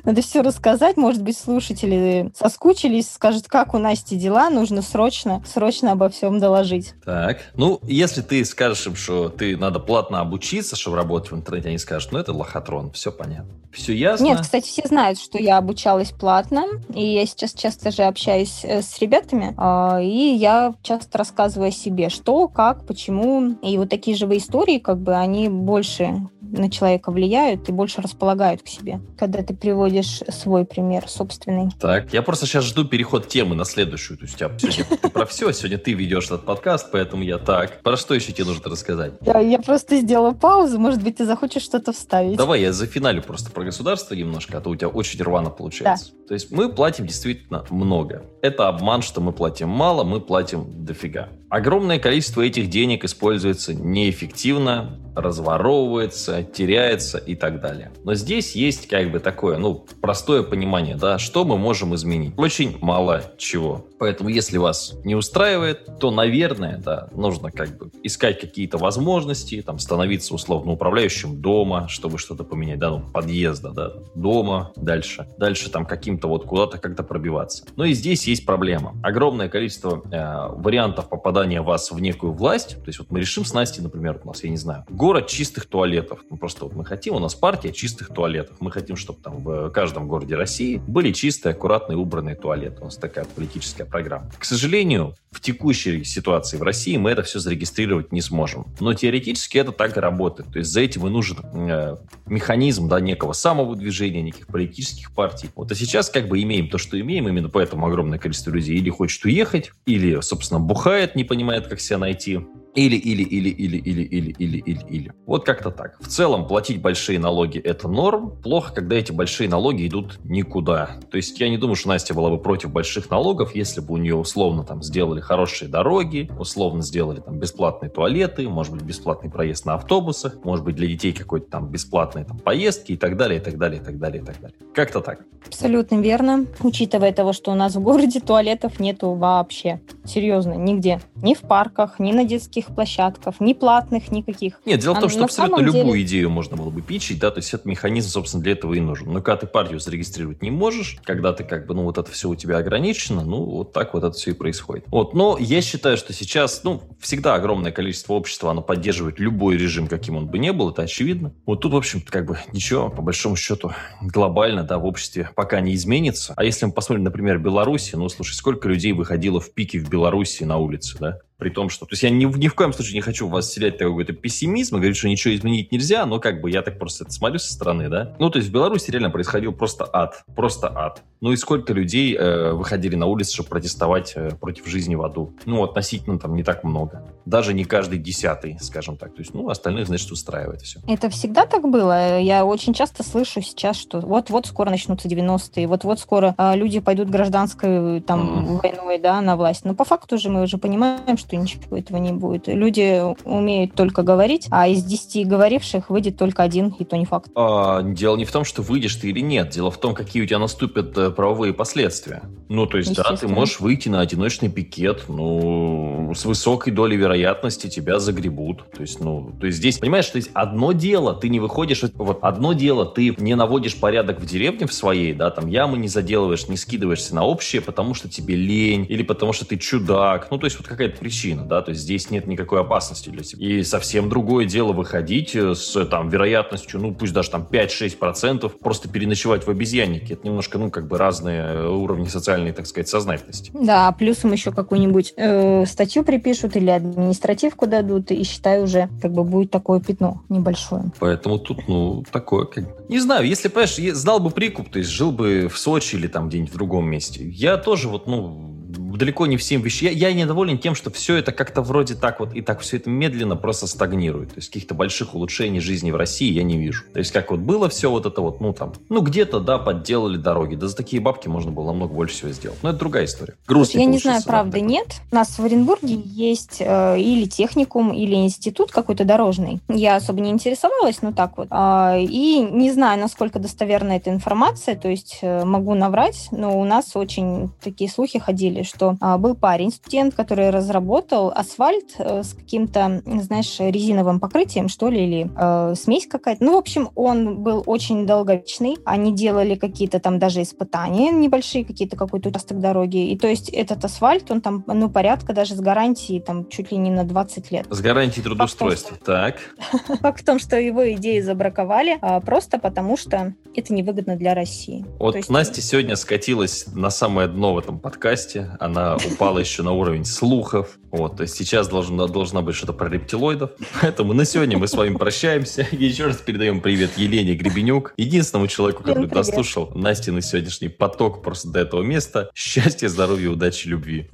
Надо 0.05 0.23
все 0.23 0.43
рассказать, 0.43 0.97
может 1.05 1.23
быть, 1.23 1.37
слушатели 1.37 2.33
соскучились, 2.35 3.11
скажут, 3.11 3.47
как 3.47 3.75
у 3.75 3.79
Насти 3.79 4.17
дела, 4.17 4.49
нужно 4.49 4.81
срочно, 4.81 5.45
срочно 5.47 5.93
обо 5.93 6.09
всем 6.09 6.41
доложить. 6.41 6.95
Так, 7.05 7.41
ну, 7.57 7.79
если 7.83 8.23
ты 8.23 8.43
скажешь 8.47 8.87
им, 8.87 8.97
что 8.97 9.29
ты 9.29 9.55
надо 9.55 9.81
платно 9.81 10.21
обучиться, 10.21 10.77
чтобы 10.77 10.97
работать 10.97 11.31
в 11.31 11.37
интернете, 11.37 11.69
они 11.69 11.77
скажут, 11.77 12.13
ну, 12.13 12.19
это 12.19 12.33
лохотрон, 12.33 12.91
все 12.93 13.13
понятно. 13.13 13.53
Все 13.71 13.93
ясно? 13.93 14.25
Нет, 14.25 14.41
кстати, 14.41 14.67
все 14.67 14.87
знают, 14.87 15.19
что 15.19 15.37
я 15.37 15.59
обучалась 15.59 16.11
платно, 16.11 16.65
и 16.95 17.05
я 17.05 17.27
сейчас 17.27 17.53
часто 17.53 17.91
же 17.91 18.05
общаюсь 18.05 18.61
э, 18.63 18.81
с 18.81 18.99
ребятами, 19.01 19.53
а, 19.59 20.01
и 20.01 20.35
я 20.37 20.75
часто 20.83 21.19
рассказываю 21.19 21.69
о 21.69 21.73
себе, 21.73 22.09
что, 22.09 22.49
как, 22.49 22.87
почему, 22.87 23.57
и 23.63 23.77
вот 23.77 23.91
такие 23.91 24.17
живые 24.17 24.39
истории, 24.39 24.79
как 24.79 25.01
бы, 25.01 25.15
они 25.15 25.51
больше 25.51 26.29
на 26.59 26.71
человека 26.71 27.11
влияют 27.11 27.69
и 27.69 27.73
больше 27.73 28.01
располагают 28.01 28.63
к 28.63 28.69
себе, 28.69 29.01
когда 29.19 29.43
ты 29.43 29.55
приводишь 29.55 30.23
свой 30.29 30.65
пример 30.65 31.09
собственный. 31.09 31.71
Так, 31.81 32.13
я 32.13 32.23
просто 32.23 32.47
сейчас 32.47 32.65
жду 32.65 32.85
переход 32.85 33.29
темы 33.29 33.55
на 33.55 33.65
следующую. 33.65 34.19
То 34.19 34.25
есть 34.25 34.35
у 34.35 34.39
тебя 34.39 34.51
сегодня 34.59 35.11
про 35.11 35.27
все, 35.27 35.53
сегодня 35.53 35.79
ты 35.79 35.93
ведешь 35.93 36.27
этот 36.27 36.45
подкаст, 36.45 36.91
поэтому 36.93 37.23
я 37.23 37.39
так. 37.39 37.83
Про 37.83 37.97
что 37.97 38.15
еще 38.15 38.33
тебе 38.33 38.47
нужно 38.47 38.71
рассказать? 38.71 39.15
Я, 39.21 39.39
я 39.41 39.59
просто 39.59 39.97
сделала 39.97 40.33
паузу, 40.33 40.79
может 40.79 41.03
быть, 41.03 41.17
ты 41.17 41.25
захочешь 41.25 41.63
что-то 41.63 41.93
вставить. 41.93 42.37
Давай, 42.37 42.63
я 42.63 42.73
за 42.73 42.87
финалю 42.87 43.23
просто 43.23 43.51
про 43.51 43.65
государство 43.65 44.15
немножко, 44.15 44.59
а 44.59 44.61
то 44.61 44.71
у 44.71 44.77
тебя 44.77 44.89
очень 44.89 45.23
рвано 45.23 45.51
получается. 45.51 46.13
Да. 46.13 46.29
То 46.29 46.35
есть 46.35 46.51
мы 46.51 46.73
платим 46.73 47.07
действительно 47.07 47.65
много. 47.71 48.25
Это 48.43 48.69
обман, 48.69 49.03
что 49.03 49.21
мы 49.21 49.33
платим 49.33 49.69
мало, 49.69 50.05
мы 50.05 50.21
платим 50.21 50.85
дофига. 50.85 51.29
Огромное 51.49 51.99
количество 51.99 52.43
этих 52.43 52.69
денег 52.69 53.05
используется 53.05 53.75
неэффективно, 53.75 54.99
разворовывается, 55.15 56.44
теряется 56.53 57.19
и 57.19 57.35
так 57.35 57.61
далее. 57.61 57.93
Но 58.05 58.15
здесь 58.15 58.55
есть 58.55 58.89
как 58.89 59.11
бы 59.11 59.21
такое, 59.21 59.59
ну, 59.59 59.87
простое 60.01 60.43
понимание, 60.43 60.97
да, 60.97 61.19
что 61.19 61.45
мы 61.45 61.59
можем 61.59 61.95
изменить. 61.95 62.35
Очень 62.37 62.79
мало 62.81 63.23
чего. 63.39 63.87
Поэтому, 63.99 64.29
если 64.29 64.59
вас 64.59 64.95
не 65.05 65.15
устраивает, 65.15 65.99
то, 65.99 66.11
наверное, 66.11 66.79
да, 66.79 67.09
нужно 67.15 67.51
как 67.51 67.79
бы 67.79 67.91
искать 68.03 68.41
какие-то 68.41 68.79
возможности, 68.79 69.63
там, 69.63 69.79
становиться 69.79 70.35
условно 70.35 70.73
управляющим 70.73 71.41
дома, 71.41 71.89
чтобы 71.89 72.19
что-то 72.19 72.45
поменять, 72.45 72.79
да, 72.79 72.91
ну, 72.91 73.03
подъезда, 73.13 73.71
да, 73.71 73.93
дома, 74.15 74.73
дальше. 74.77 75.29
Дальше 75.39 75.71
там 75.71 75.87
каким-то 75.87 76.29
вот 76.29 76.45
куда-то 76.45 76.79
как-то 76.79 77.03
пробиваться. 77.03 77.65
Но 77.77 77.85
и 77.85 77.93
здесь 77.95 78.27
есть 78.27 78.45
проблема. 78.45 78.95
Огромное 79.03 79.49
количество 79.49 80.03
э, 80.11 80.61
вариантов 80.61 81.09
попадания 81.09 81.63
вас 81.63 81.91
в 81.91 82.01
некую 82.01 82.33
власть. 82.33 82.77
То 82.77 82.89
есть 82.89 82.99
вот 82.99 83.11
мы 83.11 83.21
решим 83.21 83.45
с 83.45 83.55
Настей, 83.55 83.83
например, 83.83 84.21
у 84.23 84.29
нас, 84.29 84.45
я 84.45 84.51
не 84.51 84.57
знаю, 84.57 84.85
город 84.89 85.29
чистых 85.29 85.67
туалетов. 85.67 86.21
Ну, 86.31 86.37
просто 86.37 86.65
вот 86.65 86.75
мы 86.75 86.85
хотим, 86.85 87.15
у 87.15 87.19
нас 87.19 87.35
партия 87.35 87.73
чистых 87.73 88.09
туалетов. 88.09 88.57
Мы 88.61 88.71
хотим, 88.71 88.97
чтобы 88.97 89.21
там 89.21 89.43
в 89.43 89.71
каждом 89.71 90.09
городе 90.09 90.37
России 90.37 90.81
были 90.87 91.13
чистые, 91.13 91.53
аккуратные, 91.53 91.99
убранные 91.99 92.35
туалеты. 92.35 92.81
У 92.81 92.85
нас 92.85 92.97
такая 92.97 93.25
политическая 93.25 93.85
программа. 93.85 94.31
К 94.39 94.45
сожалению, 94.45 95.15
в 95.31 95.41
текущей 95.41 96.03
ситуации 96.05 96.57
в 96.57 96.63
России 96.63 96.97
мы 96.97 97.11
это 97.11 97.23
все 97.23 97.39
зарегистрировать 97.39 98.13
не 98.13 98.21
сможем. 98.21 98.67
Но 98.81 98.95
теоретически 98.95 99.59
это 99.59 99.73
так 99.73 99.97
и 99.97 100.01
работает. 100.01 100.53
То 100.53 100.59
есть 100.59 100.71
за 100.71 100.81
этим 100.81 101.07
и 101.07 101.11
нужен 101.11 101.39
э, 101.53 101.97
механизм 102.27 102.89
да, 102.89 103.01
некого 103.01 103.33
самовыдвижения, 103.33 104.23
неких 104.23 104.47
политических 104.47 105.13
партий. 105.13 105.51
Вот 105.55 105.71
а 105.71 105.75
сейчас 105.75 106.09
как 106.09 106.29
бы 106.29 106.43
имеем 106.43 106.69
то, 106.69 106.79
что 106.79 106.99
имеем, 106.99 107.29
именно 107.29 107.49
поэтому 107.49 107.87
огромное 107.87 108.19
количество 108.19 108.51
людей 108.51 108.77
или 108.77 108.91
хочет 108.91 109.25
уехать, 109.25 109.73
или, 109.87 110.21
собственно, 110.21 110.61
бухает, 110.61 111.17
не 111.17 111.25
понимает, 111.25 111.67
как 111.67 111.81
себя 111.81 111.99
найти, 111.99 112.41
или, 112.75 112.97
или, 112.97 113.23
или, 113.23 113.49
или, 113.51 113.77
или, 113.77 114.03
или, 114.03 114.35
или, 114.39 114.59
или, 114.59 114.85
или. 114.89 115.13
Вот 115.27 115.45
как-то 115.45 115.71
так. 115.71 115.97
В 116.01 116.09
целом, 116.09 116.47
платить 116.47 116.83
большие 116.83 117.19
налоги– 117.19 117.59
это 117.65 117.89
норм. 117.89 118.33
Плохо, 118.43 118.75
когда 118.75 118.97
эти 118.97 119.13
большие 119.13 119.49
налоги 119.49 119.87
идут 119.87 120.19
никуда. 120.25 120.99
То 121.11 121.17
есть 121.17 121.39
я 121.39 121.49
не 121.49 121.57
думаю, 121.57 121.77
что 121.77 121.89
Настя 121.89 122.15
была 122.15 122.31
бы 122.31 122.39
против 122.39 122.73
больших 122.73 123.11
налогов, 123.11 123.55
если 123.55 123.81
бы 123.81 123.95
у 123.95 123.97
нее 123.97 124.17
условно 124.17 124.65
там 124.65 124.83
сделали 124.83 125.21
хорошие 125.21 125.69
дороги, 125.69 126.31
условно 126.39 126.83
сделали 126.83 127.21
там 127.21 127.39
бесплатные 127.39 127.91
туалеты, 127.91 128.49
может 128.49 128.73
быть, 128.75 128.83
бесплатный 128.83 129.31
проезд 129.31 129.67
на 129.67 129.75
автобусах, 129.75 130.45
может 130.45 130.65
быть, 130.65 130.75
для 130.75 130.89
детей 130.89 131.13
какой-то 131.13 131.49
там 131.51 131.69
бесплатные 131.69 132.25
там 132.25 132.39
поездки 132.39 132.93
и 132.93 132.97
так 132.97 133.17
далее, 133.17 133.41
и 133.41 133.43
так 133.43 133.57
далее, 133.57 133.81
и 133.81 133.85
так 133.85 133.99
далее, 133.99 134.23
и 134.23 134.25
так 134.25 134.41
далее. 134.41 134.57
Как-то 134.75 135.01
так. 135.01 135.21
Абсолютно 135.47 136.01
верно. 136.01 136.47
Учитывая 136.61 137.13
того, 137.13 137.33
что 137.33 137.53
у 137.53 137.55
нас 137.55 137.77
в 137.77 137.81
городе 137.81 138.19
туалетов 138.21 138.81
нету 138.81 139.13
вообще. 139.13 139.81
Серьезно, 140.05 140.55
нигде. 140.55 141.01
Ни 141.17 141.35
в 141.35 141.41
парках, 141.41 142.01
ни 142.01 142.13
на 142.13 142.25
детских 142.25 142.64
детских 142.65 142.75
площадках, 142.75 143.41
ни 143.41 143.53
платных, 143.53 144.11
никаких. 144.11 144.61
Нет, 144.65 144.81
дело 144.81 144.95
в 144.95 145.01
том, 145.01 145.09
а 145.09 145.11
что 145.11 145.25
абсолютно 145.25 145.63
любую 145.63 145.85
деле... 145.85 146.03
идею 146.03 146.31
можно 146.31 146.57
было 146.57 146.71
бы 146.71 146.83
пичить, 146.83 147.19
да, 147.19 147.31
то 147.31 147.39
есть 147.39 147.53
этот 147.53 147.67
механизм, 147.67 148.09
собственно, 148.09 148.43
для 148.43 148.53
этого 148.53 148.75
и 148.75 148.81
нужен. 148.81 149.13
Но 149.13 149.21
когда 149.21 149.41
ты 149.41 149.47
партию 149.47 149.81
зарегистрировать 149.81 150.43
не 150.43 150.51
можешь, 150.51 150.99
когда 151.05 151.33
ты 151.33 151.45
как 151.45 151.67
бы, 151.67 151.75
ну, 151.75 151.85
вот 151.85 151.99
это 151.99 152.11
все 152.11 152.29
у 152.29 152.35
тебя 152.35 152.59
ограничено, 152.59 153.25
ну, 153.25 153.45
вот 153.45 153.73
так 153.73 153.95
вот 153.95 154.05
это 154.05 154.17
все 154.17 154.31
и 154.31 154.35
происходит. 154.35 154.85
Вот, 154.89 155.15
но 155.15 155.37
я 155.39 155.61
считаю, 155.61 155.97
что 155.97 156.13
сейчас, 156.13 156.63
ну, 156.65 156.83
всегда 157.01 157.35
огромное 157.35 157.73
количество 157.73 158.15
общества, 158.15 158.51
оно 158.51 158.63
поддерживает 158.63 159.19
любой 159.19 159.57
режим, 159.57 159.87
каким 159.87 160.17
он 160.17 160.27
бы 160.27 160.39
ни 160.39 160.51
был, 160.51 160.71
это 160.71 160.83
очевидно. 160.83 161.33
Вот 161.47 161.61
тут, 161.61 161.73
в 161.73 161.77
общем-то, 161.77 162.11
как 162.11 162.27
бы 162.27 162.39
ничего, 162.53 162.91
по 162.91 163.03
большому 163.03 163.37
счету, 163.37 163.73
глобально, 164.01 164.65
да, 164.65 164.79
в 164.79 164.87
обществе 164.87 165.31
пока 165.35 165.61
не 165.61 165.75
изменится. 165.75 166.35
А 166.37 166.45
если 166.45 166.67
мы 166.67 166.73
посмотрим, 166.73 167.05
например, 167.05 167.39
Беларусь, 167.39 167.93
ну, 167.93 168.09
слушай, 168.09 168.35
сколько 168.35 168.69
людей 168.69 168.93
выходило 168.93 169.41
в 169.41 169.53
пике 169.53 169.79
в 169.79 169.89
Беларуси 169.89 170.45
на 170.45 170.59
улице, 170.59 170.97
да? 170.99 171.19
При 171.45 171.51
том, 171.51 171.69
что... 171.69 171.85
То 171.85 171.93
есть 171.93 172.03
я 172.03 172.09
ни, 172.09 172.25
ни 172.25 172.49
в 172.49 172.55
коем 172.55 172.73
случае 172.73 172.95
не 172.95 173.01
хочу 173.03 173.29
вас 173.29 173.51
вселять 173.51 173.77
такой 173.77 173.91
какой-то 173.93 174.15
пессимизм 174.15 174.77
и 174.77 174.79
говорить, 174.79 174.97
что 174.97 175.09
ничего 175.09 175.35
изменить 175.35 175.73
нельзя, 175.73 176.07
но 176.07 176.19
как 176.19 176.41
бы 176.41 176.51
я 176.51 176.63
так 176.63 176.79
просто 176.79 177.05
это 177.05 177.13
смотрю 177.13 177.39
со 177.39 177.53
стороны, 177.53 177.91
да. 177.91 178.15
Ну, 178.19 178.31
то 178.31 178.39
есть 178.39 178.49
в 178.49 178.53
Беларуси 178.53 178.91
реально 178.91 179.11
происходил 179.11 179.53
просто 179.53 179.87
ад. 179.93 180.25
Просто 180.35 180.73
ад. 180.75 181.03
Ну 181.21 181.33
и 181.33 181.37
сколько 181.37 181.75
людей 181.75 182.17
э, 182.17 182.53
выходили 182.53 182.97
на 182.97 183.05
улицы, 183.05 183.35
чтобы 183.35 183.51
протестовать 183.51 184.15
э, 184.17 184.31
против 184.41 184.67
жизни 184.67 184.95
в 184.95 185.03
аду? 185.03 185.35
Ну, 185.45 185.63
относительно 185.63 186.19
там 186.19 186.35
не 186.35 186.43
так 186.43 186.65
много. 186.65 187.03
Даже 187.27 187.53
не 187.53 187.65
каждый 187.65 187.99
десятый, 187.99 188.59
скажем 188.61 188.97
так. 188.97 189.15
То 189.15 189.21
есть, 189.21 189.35
ну, 189.35 189.51
остальных, 189.51 189.87
значит, 189.87 190.11
устраивает 190.11 190.63
все. 190.63 190.81
Это 190.87 191.11
всегда 191.11 191.45
так 191.45 191.69
было? 191.69 192.19
Я 192.21 192.47
очень 192.47 192.73
часто 192.73 193.03
слышу 193.03 193.43
сейчас, 193.43 193.77
что 193.77 194.01
вот-вот 194.01 194.47
скоро 194.47 194.71
начнутся 194.71 195.09
90-е, 195.09 195.67
вот-вот 195.67 196.01
скоро 196.01 196.35
э, 196.39 196.57
люди 196.57 196.81
пойдут 196.81 197.11
гражданской 197.11 198.01
там 198.01 198.21
mm. 198.21 198.61
войной, 198.63 198.99
да, 198.99 199.21
на 199.21 199.37
власть. 199.37 199.65
Но 199.65 199.75
по 199.75 199.85
факту 199.85 200.19
же 200.19 200.31
мы 200.31 200.43
уже 200.43 200.59
понимаем, 200.59 201.17
что 201.17 201.34
ничего 201.37 201.77
этого 201.77 201.99
не 201.99 202.13
будет. 202.13 202.49
Люди 202.49 203.03
умеют 203.25 203.75
только 203.75 204.03
говорить, 204.03 204.47
а 204.51 204.69
из 204.69 204.85
10 204.85 205.27
говоривших 205.27 205.91
выйдет 205.91 206.17
только 206.17 206.43
один, 206.43 206.75
и 206.79 206.85
то 206.85 206.97
не 206.97 207.05
факт. 207.05 207.31
А, 207.35 207.83
дело 207.83 208.17
не 208.17 208.25
в 208.25 208.33
том, 208.33 208.45
что 208.45 208.63
выйдешь 208.63 208.97
ты 208.97 209.11
или 209.11 209.21
нет. 209.21 209.51
Дело 209.51 209.71
в 209.71 209.79
том, 209.79 209.95
какие 209.95 210.23
у 210.23 210.27
тебя 210.27 210.39
наступят 210.39 210.97
э, 210.97 211.11
правовые 211.11 211.53
последствия. 211.53 212.23
Ну, 212.49 212.67
то 212.67 212.79
есть, 212.79 212.95
да, 212.95 213.17
ты 213.17 213.29
можешь 213.29 213.61
выйти 213.61 213.89
на 213.89 214.01
одиночный 214.01 214.51
пикет, 214.51 215.05
ну, 215.09 216.13
с 216.15 216.25
высокой 216.25 216.73
долей 216.73 216.97
вероятности 216.97 217.69
тебя 217.69 217.99
загребут. 217.99 218.65
То 218.71 218.83
есть, 218.83 219.01
ну, 219.01 219.33
то 219.41 219.47
есть 219.47 219.59
здесь, 219.59 219.79
понимаешь, 219.79 220.07
то 220.07 220.17
есть 220.17 220.31
одно 220.35 220.73
дело, 220.73 221.15
ты 221.15 221.29
не 221.29 221.41
выходишь, 221.41 221.83
вот 221.95 222.19
одно 222.23 222.53
дело, 222.53 222.87
ты 222.87 223.15
не 223.19 223.35
наводишь 223.35 223.77
порядок 223.77 224.21
в 224.21 224.27
деревне 224.27 224.67
в 224.67 224.73
своей, 224.73 225.13
да, 225.13 225.31
там 225.31 225.49
ямы 225.49 225.79
не 225.79 225.89
заделываешь, 225.89 226.49
не 226.49 226.57
скидываешься 226.57 227.15
на 227.15 227.25
общее, 227.25 227.63
потому 227.63 227.95
что 227.95 228.09
тебе 228.09 228.37
лень, 228.37 228.87
или 228.89 229.03
потому 229.03 229.33
что 229.33 229.47
ты 229.47 229.57
чудак. 229.57 230.29
Ну, 230.31 230.39
то 230.39 230.47
есть 230.47 230.59
вот 230.59 230.69
какая-то 230.69 230.99
причина 230.99 231.14
причина, 231.15 231.45
да, 231.45 231.63
то 231.63 231.71
есть 231.71 231.83
здесь 231.83 232.11
нет 232.11 232.27
никакой 232.27 232.61
опасности 232.61 233.09
для 233.09 233.23
себя. 233.23 233.47
И 233.47 233.63
совсем 233.63 234.09
другое 234.09 234.47
дело 234.47 234.73
выходить 234.73 235.37
э, 235.37 235.55
с 235.55 235.85
там 235.87 236.09
вероятностью, 236.09 236.81
ну 236.81 236.93
пусть 236.93 237.13
даже 237.13 237.31
там 237.31 237.47
5-6%, 237.49 238.49
просто 238.59 238.89
переночевать 238.89 239.47
в 239.47 239.51
обезьяннике. 239.51 240.15
Это 240.15 240.27
немножко, 240.27 240.59
ну, 240.59 240.71
как 240.71 240.89
бы 240.89 240.99
разные 240.99 241.41
э, 241.41 241.69
уровни 241.69 242.07
социальной, 242.07 242.53
так 242.53 242.67
сказать, 242.67 242.89
сознательности. 242.89 243.53
Да, 243.55 243.91
плюсом 243.93 244.33
еще 244.33 244.51
какую-нибудь 244.51 245.15
э, 245.17 245.67
статью 245.67 246.03
припишут 246.03 246.57
или 246.57 246.71
административку 246.71 247.69
дадут, 247.69 248.11
и 248.11 248.25
считай 248.25 248.61
уже, 248.61 248.89
как 249.01 249.13
бы 249.13 249.23
будет 249.23 249.53
такое 249.53 249.79
пятно 249.79 250.23
небольшое. 250.29 250.91
Поэтому 250.99 251.39
тут, 251.39 251.69
ну, 251.69 252.05
такое, 252.11 252.47
как 252.47 252.89
Не 252.89 252.99
знаю, 252.99 253.25
если, 253.27 253.49
понимаешь, 253.49 253.77
знал 253.97 254.19
бы 254.19 254.31
прикуп, 254.31 254.69
то 254.71 254.79
есть 254.79 254.91
жил 254.91 255.13
бы 255.13 255.49
в 255.49 255.57
Сочи 255.59 255.95
или 255.95 256.09
там 256.09 256.29
где-нибудь 256.29 256.53
в 256.53 256.57
другом 256.57 256.91
месте. 256.91 257.29
Я 257.29 257.57
тоже 257.57 257.89
вот, 257.89 258.09
ну, 258.09 258.54
далеко 258.97 259.27
не 259.27 259.37
всем 259.37 259.63
вещам. 259.63 259.91
Я, 259.91 260.09
я 260.09 260.15
недоволен 260.15 260.59
тем, 260.59 260.75
что 260.75 260.91
все 260.91 261.17
это 261.17 261.33
как-то 261.33 261.63
вроде 261.63 261.95
так 261.95 262.21
вот 262.21 262.35
и 262.35 262.43
так 262.43 262.61
все 262.61 262.77
это 262.77 262.91
медленно 262.91 263.37
просто 263.37 263.67
стагнирует. 263.67 264.31
То 264.31 264.37
есть 264.37 264.49
каких-то 264.49 264.75
больших 264.75 265.15
улучшений 265.15 265.61
жизни 265.61 265.91
в 265.91 265.97
России 265.97 266.33
я 266.33 266.43
не 266.43 266.59
вижу. 266.59 266.85
То 266.93 266.99
есть 266.99 267.13
как 267.13 267.31
вот 267.31 267.41
было 267.41 267.69
все 267.69 267.91
вот 267.91 268.07
это 268.07 268.21
вот, 268.21 268.41
ну 268.41 268.53
там, 268.53 268.73
ну 268.89 269.01
где-то, 269.01 269.41
да, 269.41 269.59
подделали 269.59 270.17
дороги. 270.17 270.55
Да 270.55 270.69
за 270.69 270.77
такие 270.77 271.01
бабки 271.01 271.29
можно 271.29 271.51
было 271.51 271.67
намного 271.67 271.95
больше 271.95 272.15
всего 272.15 272.31
сделать. 272.31 272.59
Но 272.63 272.71
это 272.71 272.79
другая 272.79 273.05
история. 273.05 273.35
Грустно 273.47 273.79
Я 273.79 273.85
не 273.87 273.99
знаю, 273.99 274.23
правда, 274.25 274.61
нет. 274.61 275.01
У 275.11 275.15
нас 275.15 275.39
в 275.39 275.45
Оренбурге 275.45 275.95
есть 276.05 276.59
э, 276.61 277.01
или 277.01 277.27
техникум, 277.27 277.93
или 277.93 278.15
институт 278.15 278.71
какой-то 278.71 279.05
дорожный. 279.05 279.61
Я 279.69 279.97
особо 279.97 280.21
не 280.21 280.31
интересовалась, 280.31 281.03
но 281.03 281.13
так 281.13 281.37
вот. 281.37 281.49
Э, 281.51 282.01
и 282.01 282.41
не 282.41 282.71
знаю, 282.71 283.01
насколько 283.01 283.39
достоверна 283.39 283.93
эта 283.93 284.11
информация, 284.11 284.77
то 284.77 284.89
есть 284.89 285.19
э, 285.23 285.45
могу 285.45 285.75
наврать, 285.75 286.29
но 286.31 286.59
у 286.59 286.65
нас 286.65 286.97
очень 286.97 287.51
такие 287.63 287.91
слухи 287.91 288.19
ходили, 288.19 288.63
что 288.63 288.84
что 288.85 288.97
а, 289.01 289.19
был 289.19 289.35
парень, 289.35 289.71
студент, 289.71 290.15
который 290.15 290.51
разработал 290.51 291.31
асфальт 291.35 291.95
э, 291.99 292.23
с 292.23 292.35
каким-то, 292.35 293.03
знаешь, 293.05 293.57
резиновым 293.59 294.21
покрытием, 294.21 294.69
что 294.69 294.89
ли, 294.89 295.05
или 295.05 295.31
э, 295.37 295.75
смесь 295.75 296.07
какая-то. 296.07 296.45
Ну, 296.45 296.55
в 296.55 296.59
общем, 296.59 296.91
он 296.95 297.43
был 297.43 297.63
очень 297.67 298.07
долговечный. 298.07 298.77
Они 298.85 299.15
делали 299.15 299.55
какие-то 299.55 300.01
там 300.01 300.19
даже 300.19 300.43
испытания 300.43 301.11
небольшие, 301.11 301.65
какие-то 301.65 301.97
какой-то 301.97 302.29
участок 302.29 302.61
дороги. 302.61 303.11
И 303.11 303.19
то 303.19 303.29
есть 303.29 303.49
этот 303.49 303.85
асфальт, 303.85 304.31
он 304.31 304.41
там, 304.41 304.65
ну, 304.67 304.91
порядка 304.91 305.33
даже 305.33 305.55
с 305.55 305.61
гарантией, 305.61 306.21
там, 306.21 306.49
чуть 306.49 306.71
ли 306.71 306.79
не 306.79 306.91
на 306.91 307.05
20 307.05 307.51
лет. 307.51 307.67
С 307.71 307.81
гарантией 307.81 308.25
трудоустройства, 308.25 308.97
так. 309.05 309.37
Факт 310.01 310.21
в 310.21 310.25
том, 310.25 310.39
что 310.39 310.59
его 310.59 310.91
идеи 310.93 311.21
забраковали 311.21 311.99
а, 312.01 312.21
просто 312.21 312.59
потому, 312.59 312.97
что 312.97 313.35
это 313.55 313.73
невыгодно 313.73 314.17
для 314.17 314.35
России. 314.35 314.85
Вот 314.99 315.17
Настя 315.29 315.63
сегодня 315.63 315.97
скатилась 315.97 316.67
на 316.75 316.91
самое 316.91 317.29
дно 317.29 317.55
в 317.55 317.59
этом 317.59 317.79
подкасте. 317.79 318.51
Она 318.61 318.74
она 318.77 318.97
упала 318.97 319.39
еще 319.39 319.63
на 319.63 319.73
уровень 319.73 320.05
слухов. 320.05 320.79
Вот, 320.91 321.17
то 321.17 321.23
есть 321.23 321.37
сейчас 321.37 321.69
должна, 321.69 322.07
должна 322.07 322.43
быть 322.43 322.57
что-то 322.57 322.73
про 322.73 322.89
рептилоидов. 322.89 323.51
Поэтому 323.81 324.13
на 324.13 324.25
сегодня 324.25 324.59
мы 324.59 324.67
с 324.67 324.75
вами 324.75 324.97
прощаемся. 324.97 325.67
Еще 325.71 326.07
раз 326.07 326.17
передаем 326.17 326.61
привет 326.61 326.91
Елене 326.97 327.35
Гребенюк, 327.35 327.95
единственному 327.97 328.49
человеку, 328.49 328.83
который 328.83 329.07
дослушал 329.07 329.71
Насти 329.75 330.11
на 330.11 330.23
сегодняшний 330.23 330.69
поток 330.69 331.23
просто 331.23 331.49
до 331.49 331.61
этого 331.61 331.83
места. 331.83 332.31
Счастья, 332.35 332.89
здоровья, 332.89 333.31
удачи, 333.31 333.69
любви. 333.69 334.11